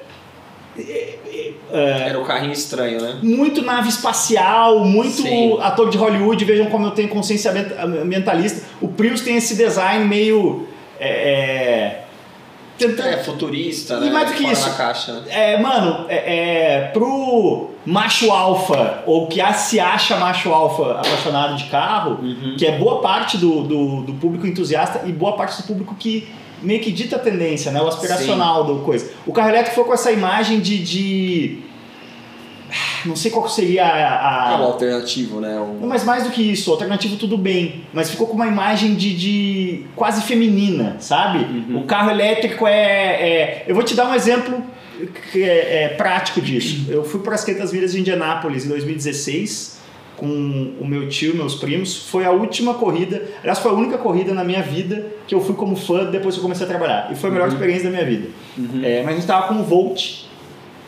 [0.78, 1.16] é,
[1.72, 3.20] é, Era o carrinho estranho, né?
[3.24, 5.58] muito nave espacial, muito Sim.
[5.62, 8.62] ator de Hollywood, vejam como eu tenho consciência ambient- ambientalista.
[8.82, 10.68] O Prius tem esse design meio.
[11.00, 12.05] É, é,
[12.78, 14.10] tentando- É, futurista, E né?
[14.12, 14.78] mais do que Fora isso.
[14.78, 15.22] caixa, né?
[15.30, 21.66] é, mano, é, é, pro macho alfa, ou que se acha macho alfa apaixonado de
[21.66, 22.56] carro, Uhum.
[22.58, 26.28] que é boa parte do, do, do público entusiasta e boa parte do público que
[26.62, 27.82] meio que dita a tendência, né?
[27.82, 29.12] O aspiracional do coisa.
[29.28, 30.80] O carro elétrico foi com essa imagem de.
[30.84, 31.60] de-
[33.06, 33.98] não sei qual seria a.
[34.52, 35.54] É a- o alternativo, né?
[35.56, 39.16] Não, mas mais do que isso, alternativo tudo bem, mas ficou com uma imagem de,
[39.16, 41.40] de quase feminina, sabe?
[41.40, 41.80] Uhum.
[41.80, 44.64] O carro elétrico é, é- Eu vou te dar um exemplo
[45.32, 46.86] que é, é prático disso.
[46.90, 49.76] Eu fui para as 500 milhas de Indianápolis em 2016
[50.18, 50.26] com
[50.80, 52.08] o meu tio, meus primos.
[52.08, 55.54] Foi a última corrida, aliás, foi a única corrida na minha vida que eu fui
[55.56, 57.10] como fã depois que eu comecei a trabalhar.
[57.12, 58.30] E foi a melhor experiência da minha vida.
[58.82, 60.25] É, mas a gente tava com o Volt.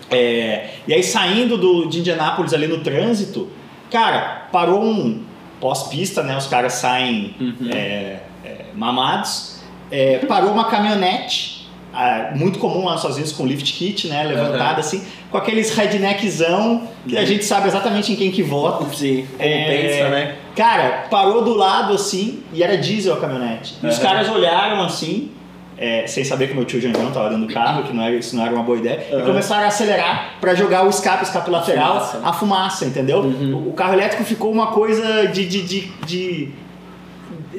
[0.09, 3.49] É, e aí saindo do, de Indianápolis ali no trânsito,
[3.91, 5.23] cara, parou um
[5.59, 6.37] pós-pista, né?
[6.37, 7.35] Os caras saem
[7.73, 9.61] é, é, mamados.
[9.91, 14.23] É, parou uma caminhonete, ah, muito comum lá nos Estados Unidos com lift kit, né?
[14.23, 14.79] Levantada Uhum.
[14.79, 18.85] assim, com aqueles redneckzão que a gente sabe exatamente em quem que vota.
[18.93, 20.35] Sim, como É, pensa, né?
[20.55, 23.75] Cara, parou do lado assim e era diesel a caminhonete.
[23.81, 24.03] E os Uhum.
[24.03, 25.31] caras olharam assim,
[25.77, 28.35] é, sem saber que meu tio Janjão tava dentro do carro, que não era, isso
[28.35, 29.25] não era uma boa ideia, e Uhum.
[29.25, 32.21] começaram a acelerar para jogar o escape, escape lateral, fumaça.
[32.27, 33.19] a fumaça, entendeu?
[33.19, 33.55] Uhum.
[33.55, 36.49] O, o carro elétrico ficou uma coisa de, de, de, de-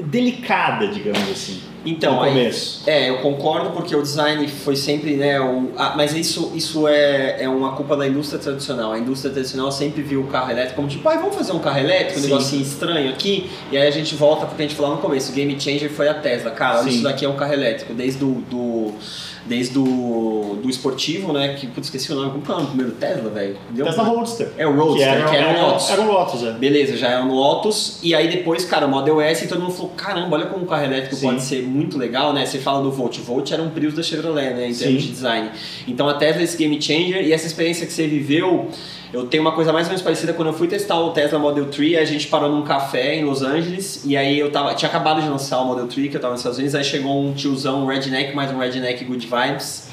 [0.02, 1.60] delicada, digamos assim.
[1.84, 2.82] Então, no aí- começo.
[2.86, 7.42] É, eu concordo porque o design foi sempre, né, o, ah, mas isso, isso é,
[7.42, 8.92] é uma culpa da indústria tradicional.
[8.92, 11.78] A indústria tradicional sempre viu o carro elétrico como tipo, ai, vamos fazer um carro
[11.78, 12.28] elétrico, um Sim.
[12.28, 15.34] negocinho estranho aqui, e aí a gente volta porque a gente falou no começo, o
[15.34, 16.50] game changer foi a Tesla.
[16.50, 16.90] Cara, Sim.
[16.90, 18.92] isso daqui é um carro elétrico, desde do, do
[19.46, 22.68] desde o do esportivo, né, que, putz, esqueci o nome, como que é o nome
[22.68, 23.56] primeiro Tesla, velho?
[23.74, 24.50] Tesla Roadster.
[24.58, 25.90] É o Roadster, que era, um Lotus.
[25.90, 26.52] Era um Lotus, é.
[26.52, 27.98] Beleza, já é no Lotus.
[28.02, 30.66] E aí depois, cara, o Model S, e todo mundo falou, caramba, olha como um
[30.66, 31.28] carro elétrico Sim.
[31.28, 32.44] pode ser muito legal, né?
[32.44, 33.18] Você fala do Volt.
[33.18, 34.68] Volt era um Prius da Chevrolet, né?
[34.68, 34.84] Em Sim.
[34.84, 35.50] termos de design.
[35.86, 38.68] Então a Tesla é esse game changer e essa experiência que você viveu...
[39.10, 41.64] Eu tenho uma coisa mais ou menos parecida quando eu fui testar o Tesla Model
[41.66, 45.22] 3, a gente parou num café em Los Angeles e aí eu tava, tinha acabado
[45.22, 47.84] de lançar o Model 3, que eu tava nos Estados Unidos, aí chegou um tiozão,
[47.84, 49.88] um redneck, mais um redneck good vibes,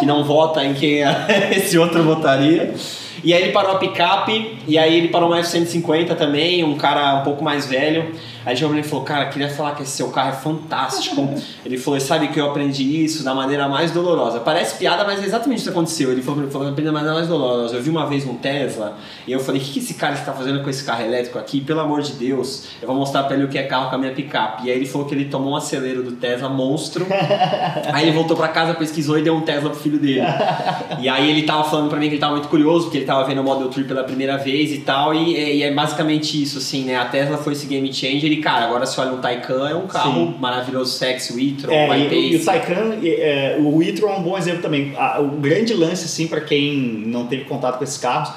[0.00, 1.00] que não vota em quem
[1.54, 2.74] esse outro votaria.
[3.22, 7.20] E aí ele parou a picape, e aí ele parou uma F-150 também, um cara
[7.20, 8.12] um pouco mais velho.
[8.46, 11.28] Aí o Giovanni falou, cara, queria falar que esse seu carro é fantástico.
[11.66, 14.38] ele falou, sabe que eu aprendi isso da maneira mais dolorosa.
[14.38, 16.12] Parece piada, mas é exatamente isso que aconteceu.
[16.12, 17.74] Ele falou, ele falou, eu aprendi da maneira mais dolorosa.
[17.74, 20.32] Eu vi uma vez um Tesla, e eu falei, o que, que esse cara está
[20.32, 21.60] fazendo com esse carro elétrico aqui?
[21.60, 23.98] Pelo amor de Deus, eu vou mostrar pra ele o que é carro com a
[23.98, 24.68] minha picape.
[24.68, 27.04] E aí ele falou que ele tomou um acelero do Tesla monstro.
[27.92, 30.22] aí ele voltou pra casa, pesquisou e deu um Tesla pro filho dele.
[31.00, 33.24] E aí ele tava falando pra mim que ele tava muito curioso, porque ele tava
[33.24, 36.84] vendo o Model 3 pela primeira vez e tal, e, e é basicamente isso, assim,
[36.84, 36.96] né?
[36.96, 39.86] A Tesla foi esse game changer e, cara, agora se olha um Taycan, é um
[39.86, 40.34] carro Sim.
[40.38, 42.44] maravilhoso, sexy, o e-tron, É, e, e o.
[42.44, 44.94] Taycan, e, é, o e-tron é um bom exemplo também.
[45.20, 46.76] O grande lance, assim, para quem
[47.06, 48.30] não teve contato com esses carros,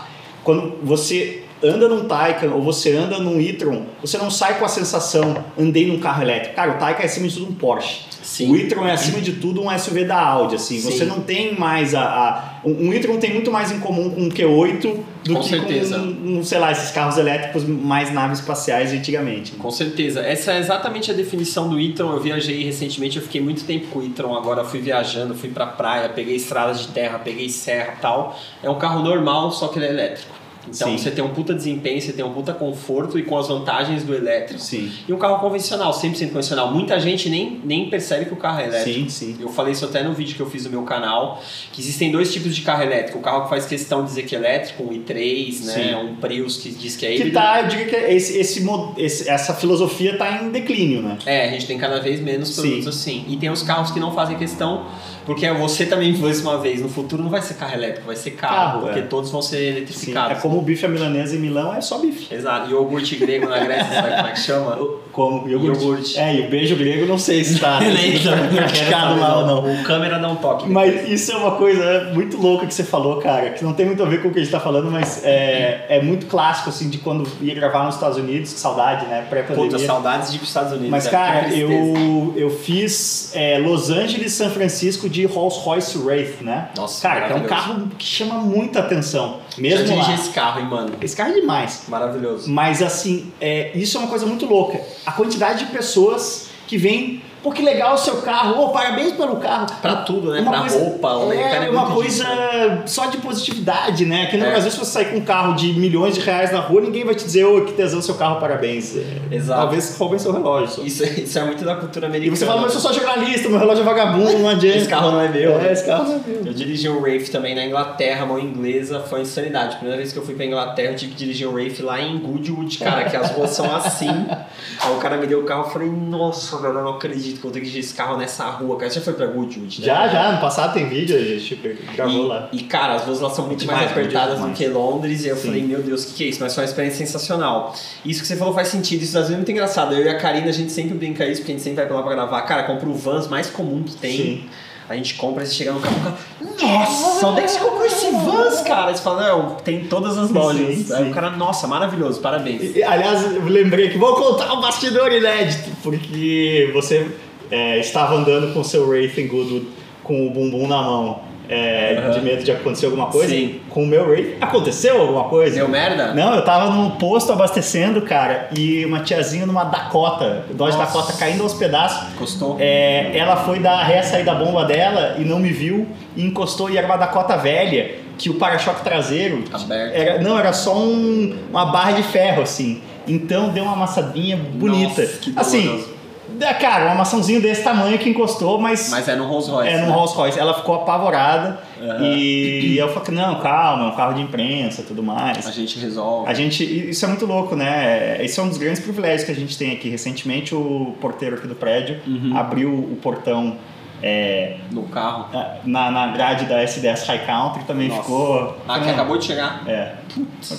[0.44, 4.70] quando você anda num Taycan ou você anda num e-tron, você não sai com a
[4.70, 6.56] sensação, andei num carro elétrico.
[6.56, 8.02] Cara, o Taycan é acima de tudo um Porsche.
[8.46, 8.52] Sim.
[8.52, 10.80] O e-tron é acima de tudo um SUV da Audi, assim.
[10.80, 10.92] Sim.
[10.92, 12.02] Você não tem mais a...
[12.04, 16.00] a- um e-tron tem muito mais em comum com um Q8 do Com que certeza.
[16.00, 16.06] com,
[16.40, 19.52] um, sei lá, esses carros elétricos mais naves espaciais antigamente.
[19.54, 20.22] Com certeza.
[20.22, 22.12] Essa é exatamente a definição do e-tron.
[22.14, 24.36] Eu viajei recentemente, eu fiquei muito tempo com o e-tron.
[24.36, 28.38] Agora fui viajando, fui pra praia, peguei estradas de terra, peguei serra e tal.
[28.64, 30.32] É um carro normal, só que ele é elétrico.
[30.74, 30.98] Então Sim.
[30.98, 34.14] você tem um puta desempenho, você tem um puta conforto e com as vantagens do
[34.14, 34.60] elétrico.
[34.62, 34.92] Sim.
[35.08, 36.72] E um carro convencional, 100% convencional.
[36.72, 39.10] Muita gente nem, nem percebe que o carro é elétrico.
[39.10, 39.38] Sim, sim.
[39.40, 41.42] Eu falei isso até no vídeo que eu fiz no meu canal,
[41.72, 43.20] que existem dois tipos de carro elétrico.
[43.20, 45.98] O carro que faz questão de dizer que é elétrico, um i3, né?
[45.98, 47.34] Um Prius que diz que é Que híbrido.
[47.34, 51.18] tá, eu digo que esse, esse, mo- esse- essa filosofia tá em declínio, né?
[51.26, 53.26] É, a gente tem cada vez menos produtos assim.
[53.28, 54.86] E tem os carros que não fazem questão,
[55.30, 58.16] Porque você também falou isso uma vez, no futuro não vai ser carro elétrico, vai
[58.16, 59.04] ser carro, Carro, porque é.
[59.04, 60.38] todos vão ser Sim, eletrificados.
[60.38, 62.34] é como o bife à milanesa em Milão, é só bife.
[62.34, 64.80] Exato, iogurte grego na Grécia, sabe como é que chama?
[65.12, 65.82] Como iogurte.
[65.82, 66.20] Iogurte.
[66.20, 69.46] É, e o beijo grego não sei se tá Nem se tá praticado lá ou
[69.46, 69.74] não.
[69.74, 70.70] O câmera um toque.
[70.70, 74.02] Mas isso é uma coisa muito louca que você falou, cara, que não tem muito
[74.04, 76.90] a ver com o que a gente tá falando, mas é, é muito clássico, assim,
[76.90, 79.22] de quando ia gravar nos Estados Unidos, que saudade, né?
[79.22, 79.86] Puta, Pré-pandemia.
[79.86, 80.90] saudades de ir pros Estados Unidos.
[80.90, 81.72] Mas, é, cara, tristeza.
[81.74, 86.70] eu, eu fiz é, Los Angeles, São Francisco de Rolls Royce Wraith, né?
[86.76, 89.40] Nossa, cara, que é um carro que chama muita atenção.
[89.56, 90.16] Já Mesmo dirigi lá.
[90.16, 90.92] esse carro, hein, mano?
[91.02, 91.84] Esse carro é demais.
[91.88, 92.50] Maravilhoso.
[92.50, 94.80] Mas assim, é, isso é uma coisa muito louca.
[95.06, 99.38] A quantidade de pessoas que vêm, pô, que legal o seu carro, ô, parabéns pelo
[99.38, 99.68] carro.
[99.82, 100.42] Pra tudo, né?
[100.42, 104.24] Uma pra coisa- roupa, É é uma coisa disso, só de positividade, né?
[104.24, 104.50] Aqui no É.
[104.52, 107.16] Brasil, se você sair com um carro de milhões de reais na rua, ninguém vai
[107.16, 108.96] te dizer, ô, que tesão seu carro, parabéns.
[108.96, 109.60] É, Exato.
[109.62, 110.86] Talvez roubem seu relógio.
[110.86, 112.36] Isso, isso é muito da cultura E americana.
[112.36, 114.78] você fala, mas eu sou só jornalista, meu relógio é vagabundo, não adianta.
[114.78, 115.60] Esse carro não é meu.
[115.60, 116.46] É, esse carro não é meu.
[116.46, 119.76] Eu dirigi um Wraith também na Inglaterra, mão inglesa, foi insanidade.
[119.78, 122.18] Primeira vez que eu fui pra Inglaterra, eu tive que dirigir um Wraith lá em
[122.20, 124.10] Goodwood, cara, que as ruas são assim.
[124.82, 127.46] Aí o cara me deu o carro, eu falei, nossa, velho, eu não acredito que
[127.46, 128.90] eu vou ter que esse carro nessa rua, cara.
[128.90, 129.80] Você já foi pra Goodwood?
[129.82, 129.86] né?
[129.86, 131.56] Já, já, no passado tem vídeo, a gente
[131.96, 132.50] gravou E, lá.
[132.52, 134.54] e, cara, as ruas lá são muito Demais, mais apertadas demais.
[134.54, 135.24] do que Londres.
[135.24, 135.48] E eu Sim.
[135.48, 136.40] falei, meu Deus, o que, que é isso?
[136.42, 137.76] Mas foi uma experiência sensacional.
[138.06, 139.04] Isso que você falou faz sentido.
[139.04, 139.94] Isso às vezes é muito engraçado.
[139.94, 141.96] Eu e a Karina, a gente sempre brinca isso, porque a gente sempre vai pra
[141.98, 142.42] lá pra gravar.
[142.44, 144.12] Cara, compra o Vans mais comum que tem.
[144.18, 144.46] Sim.
[144.90, 146.18] A gente compra, você chega no carro,
[146.58, 148.92] cara, nossa, onde é que você comprou esse Vans, cara?
[148.92, 150.76] Você fala, não, tem em todas as lojas.
[150.76, 151.12] Sim, Aí sim.
[151.12, 152.76] o cara, nossa, maravilhoso, parabéns.
[152.76, 157.08] E, Aliás, eu lembrei que vou contar um bastidor inédito, porque você
[157.52, 159.68] é, estava andando com o seu Wraith Goodwood
[160.04, 162.12] com o bumbum na mão, é, Aham.
[162.12, 163.30] de medo de acontecer alguma coisa.
[163.34, 163.60] Sim.
[163.70, 165.56] Com o meu Wraith, aconteceu alguma coisa?
[165.56, 166.14] Deu merda?
[166.14, 170.94] Não, eu tava no posto abastecendo, cara, e uma tiazinha numa Dakota, Dodge Nossa.
[171.00, 172.14] Dakota caindo aos pedaços.
[172.18, 172.58] Gostou?
[172.60, 176.70] É, ela foi dar ré sair da bomba dela e não me viu e encostou
[176.70, 179.96] e era uma Dakota velha que o para-choque traseiro Aberto.
[179.96, 182.82] era não era só um- uma barra de ferro assim.
[183.08, 185.02] Então deu uma amassadinha bonita.
[185.02, 185.99] Nossa, que assim, doloroso.
[186.40, 189.70] É, cara, uma maçãzinho desse tamanho que encostou, mas, Mas é no Rolls Royce.
[189.74, 189.94] é num né?
[189.94, 190.40] Rolls Royce.
[190.40, 192.06] Ela ficou apavorada Aham.
[192.06, 195.48] e eu falei não, calma, é um carro de imprensa, tudo mais.
[195.48, 196.30] A gente resolve.
[196.30, 198.18] A gente, isso é muito louco, né?
[198.24, 199.90] Esse é um dos grandes privilégios que a gente tem aqui.
[199.90, 202.36] Recentemente, o porteiro aqui do prédio Uhum.
[202.38, 203.56] abriu o portão
[204.02, 205.26] é, No carro.
[205.66, 208.02] na, na grade da SDS High Country, também Nossa.
[208.02, 208.58] ficou.
[208.68, 209.62] Ah, que Não, acabou de chegar.
[209.68, 209.92] É.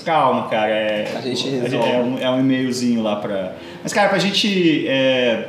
[0.05, 0.71] Calma, cara.
[0.71, 1.89] É, A gente é, resolve.
[1.89, 3.53] um, é um e-mailzinho lá pra.
[3.83, 4.87] Mas, cara, pra gente.
[4.87, 5.49] É,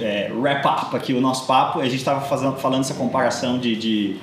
[0.00, 4.16] é, wrap up aqui o nosso papo, a gente estava falando essa comparação de, de,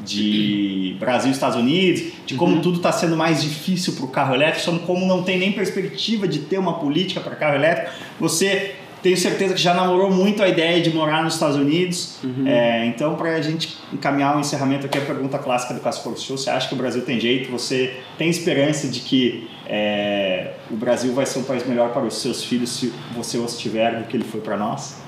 [0.00, 2.62] de Brasil e Estados Unidos, de como Uhum.
[2.62, 6.40] tudo está sendo mais difícil para o carro elétrico, como não tem nem perspectiva de
[6.40, 7.90] ter uma política para carro elétrico.
[8.18, 12.18] Você tenho certeza que já namorou muito a ideia de morar nos Estados Unidos.
[12.22, 12.46] Uhum.
[12.46, 16.36] É, então, para a gente encaminhar o encerramento aqui, a pergunta clássica do Casper Show:
[16.36, 17.50] você acha que o Brasil tem jeito?
[17.50, 22.20] Você tem esperança de que é, o Brasil vai ser um país melhor para os
[22.20, 24.99] seus filhos se você os tiver do que ele foi para nós?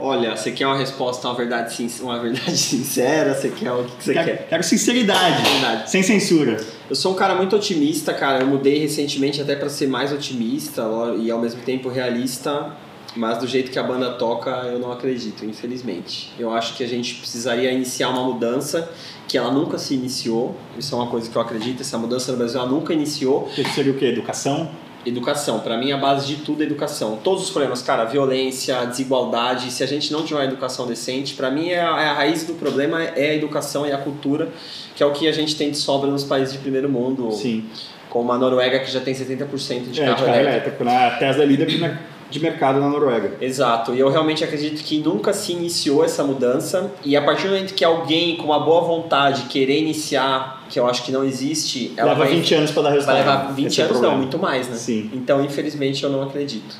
[0.00, 3.34] Olha, você quer uma resposta, uma verdade, sin- uma verdade sincera?
[3.34, 4.46] Você quer o que que você quero, quer?
[4.48, 5.90] quero sinceridade, Verdade.
[5.90, 6.56] sem censura.
[6.90, 8.42] Eu sou um cara muito otimista, cara.
[8.42, 10.82] Eu mudei recentemente até pra ser mais otimista
[11.18, 12.72] e ao mesmo tempo realista,
[13.16, 16.32] mas do jeito que a banda toca, eu não acredito, infelizmente.
[16.38, 18.90] Eu acho que a gente precisaria iniciar uma mudança
[19.28, 20.54] que ela nunca se iniciou.
[20.78, 23.44] Isso é uma coisa que eu acredito, essa mudança no Brasil ela nunca iniciou.
[23.54, 24.06] Que seria o quê?
[24.06, 24.68] Educação?
[25.06, 27.18] Educação, para mim a base de tudo é educação.
[27.22, 31.50] Todos os problemas, cara, violência, desigualdade, se a gente não tiver uma educação decente, para
[31.50, 34.48] mim é a, é a raiz do problema é a educação e a cultura,
[34.94, 37.64] que é o que a gente tem de sobra nos países de primeiro mundo, Sim.
[38.08, 40.38] como a Noruega que já tem 70% de É, carro de carro elétrico.
[40.38, 41.06] elétrico, né?
[41.06, 41.98] A Tesla é líder de, mer-
[42.30, 43.32] de mercado na Noruega.
[43.40, 47.50] Exato, e eu realmente acredito que nunca se iniciou essa mudança e a partir do
[47.54, 51.92] momento que alguém com uma boa vontade querer iniciar, que eu acho que não existe,
[51.96, 53.18] ela Leva vai, 20 anos para dar vai resultado.
[53.18, 54.76] levar 20 Esse é anos, não, muito mais, né?
[54.76, 55.10] Sim.
[55.12, 56.74] Então, infelizmente, eu não acredito.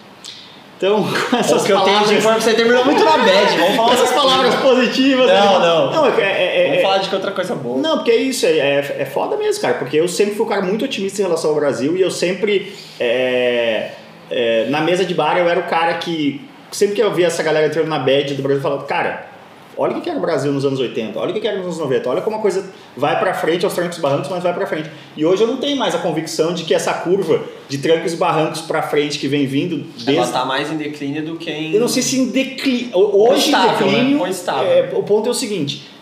[0.77, 2.19] Então, com essas o que eu tenho de palavras...
[2.19, 3.57] informação, você terminou muito na bad.
[3.59, 5.27] Vamos falar essas palavras positivas.
[5.29, 5.67] Não, né?
[5.67, 5.93] não.
[5.93, 7.79] Não, é, é, é- Vamos é- falar de que outra coisa boa.
[7.81, 9.75] Não, porque é isso, é, é, é foda mesmo, cara.
[9.75, 12.75] Porque eu sempre fui um cara muito otimista em relação ao Brasil e eu sempre.
[12.99, 13.93] é,
[14.37, 16.41] é, na mesa de bar eu era o cara que.
[16.73, 19.27] Sempre que eu via essa galera entrando na bad do Brasil, eu falava, cara,
[19.77, 21.79] olha o que era o Brasil nos anos 80, olha o que era nos anos
[21.79, 24.67] 90, olha como a coisa vai pra frente aos trancos e barrancos, mas vai pra
[24.67, 24.91] frente.
[25.17, 28.17] E hoje eu não tenho mais a convicção de que essa curva de trancos e
[28.17, 30.33] barrancos pra frente que vem vindo Ela desde.
[30.33, 31.73] tá mais em declínio do que em.
[31.75, 32.91] Eu não sei se em declínio.
[32.97, 34.19] Hoje estável, em declínio.
[34.27, 34.31] né?
[34.79, 35.94] É, o ponto é o seguinte.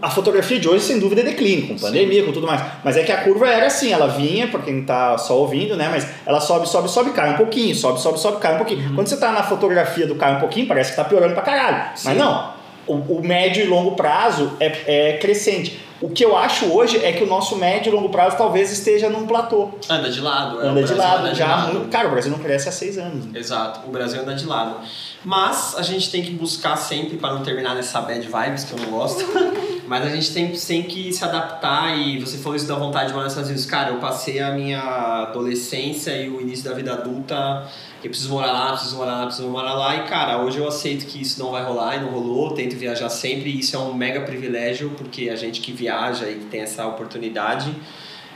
[0.00, 2.60] A fotografia de hoje, sem dúvida, é declínio, com pandemia, com tudo mais.
[2.84, 5.88] Mas é que a curva era assim, ela vinha, pra quem tá só ouvindo, né?
[5.90, 8.88] Mas ela sobe, sobe, sobe, cai um pouquinho, sobe, sobe, sobe, cai um pouquinho.
[8.88, 8.94] Uhum.
[8.94, 11.96] Quando você tá na fotografia do cai um pouquinho, parece que tá piorando pra caralho.
[11.96, 12.08] Sim.
[12.08, 12.54] Mas não.
[12.86, 15.85] o, o médio e longo prazo é, é crescente.
[16.00, 19.08] O que eu acho hoje é que o nosso médio e longo prazo talvez esteja
[19.08, 19.70] num platô.
[19.88, 20.60] Anda de lado.
[20.62, 21.20] é, Anda de lado.
[21.20, 21.72] anda de já lado.
[21.72, 23.24] muito- Cara, o Brasil não cresce há seis anos.
[23.26, 23.38] né?
[23.38, 24.76] Exato, o Brasil anda de lado.
[25.24, 28.78] Mas a gente tem que buscar sempre, para não terminar nessa bad vibes que eu
[28.78, 29.24] não gosto,
[29.88, 33.12] mas a gente tem, tem que se adaptar e você falou isso da vontade de
[33.12, 33.66] morar nos Estados Unidos.
[33.68, 34.80] Cara, eu passei a minha
[35.28, 37.64] adolescência e o início da vida adulta,
[38.06, 41.06] eu preciso morar lá, preciso morar lá, preciso morar lá, e cara, hoje eu aceito
[41.06, 43.92] que isso não vai rolar e não rolou, tento viajar sempre e isso é um
[43.92, 47.74] mega privilégio, porque a gente que viaja e que tem essa oportunidade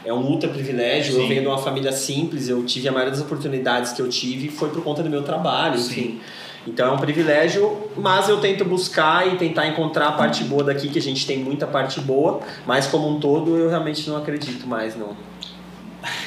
[0.04, 1.14] é um ultra privilégio.
[1.14, 1.28] Eu Sim.
[1.28, 4.70] venho de uma família simples, eu tive a maioria das oportunidades que eu tive foi
[4.70, 5.90] por conta do meu trabalho, Sim.
[5.90, 6.20] enfim.
[6.66, 10.88] Então é um privilégio, mas eu tento buscar e tentar encontrar a parte boa daqui,
[10.88, 14.66] que a gente tem muita parte boa, mas como um todo eu realmente não acredito
[14.66, 15.16] mais, não.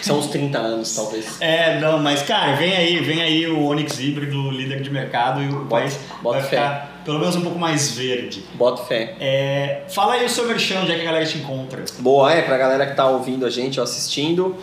[0.04, 1.38] São uns 30 anos, talvez.
[1.40, 5.50] É, não, mas cara, vem aí, vem aí o Onix híbrido, líder de mercado, e
[5.50, 6.58] o país bota vai fé.
[6.58, 8.44] ficar pelo menos um pouco mais verde.
[8.54, 9.16] Boto fé.
[9.20, 11.84] É, fala aí o seu merchan, onde é que a galera te encontra.
[12.00, 14.56] Boa, é, pra galera que tá ouvindo a gente ou assistindo,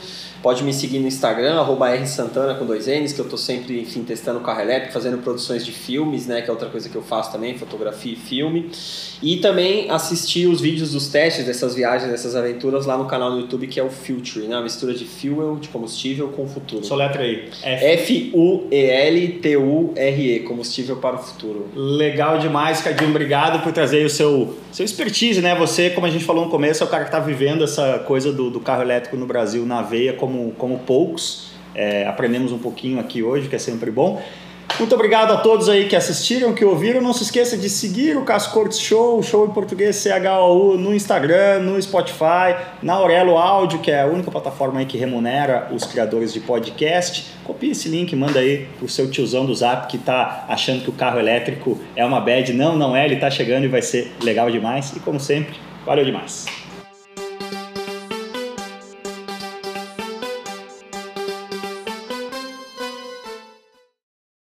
[0.42, 4.02] pode me seguir no Instagram, arroba rsantana com dois N's, que eu tô sempre, enfim,
[4.02, 7.30] testando carro elétrico, fazendo produções de filmes, né, que é outra coisa que eu faço
[7.32, 8.70] também, fotografia e filme.
[9.22, 13.40] E também assistir os vídeos dos testes dessas viagens, dessas aventuras lá no canal no
[13.40, 16.84] YouTube, que é o Future, né, uma mistura de fuel, de combustível com futuro.
[16.84, 17.48] Sua letra aí.
[17.62, 18.40] F-U-E-L-T-U-R-E,
[20.40, 21.68] combustível para o futuro.
[21.74, 23.10] Legal demais, Cadinho.
[23.10, 25.54] Obrigado por trazer o seu, seu expertise, né?
[25.56, 28.32] Você, como a gente falou no começo, é o cara que está vivendo essa coisa
[28.32, 31.50] do, do carro elétrico no Brasil na veia como, como poucos.
[31.74, 34.20] É, aprendemos um pouquinho aqui hoje, que é sempre bom.
[34.78, 37.02] Muito obrigado a todos aí que assistiram, que ouviram.
[37.02, 41.80] Não se esqueça de seguir o Cascortes Show, show em português CHU, no Instagram, no
[41.82, 46.40] Spotify, na Aurelo Áudio, que é a única plataforma aí que remunera os criadores de
[46.40, 47.26] podcast.
[47.44, 50.94] Copie esse link, manda aí pro seu tiozão do Zap que tá achando que o
[50.94, 52.50] carro elétrico é uma bad.
[52.54, 54.96] Não, não é, ele tá chegando e vai ser legal demais.
[54.96, 56.59] E como sempre, valeu demais.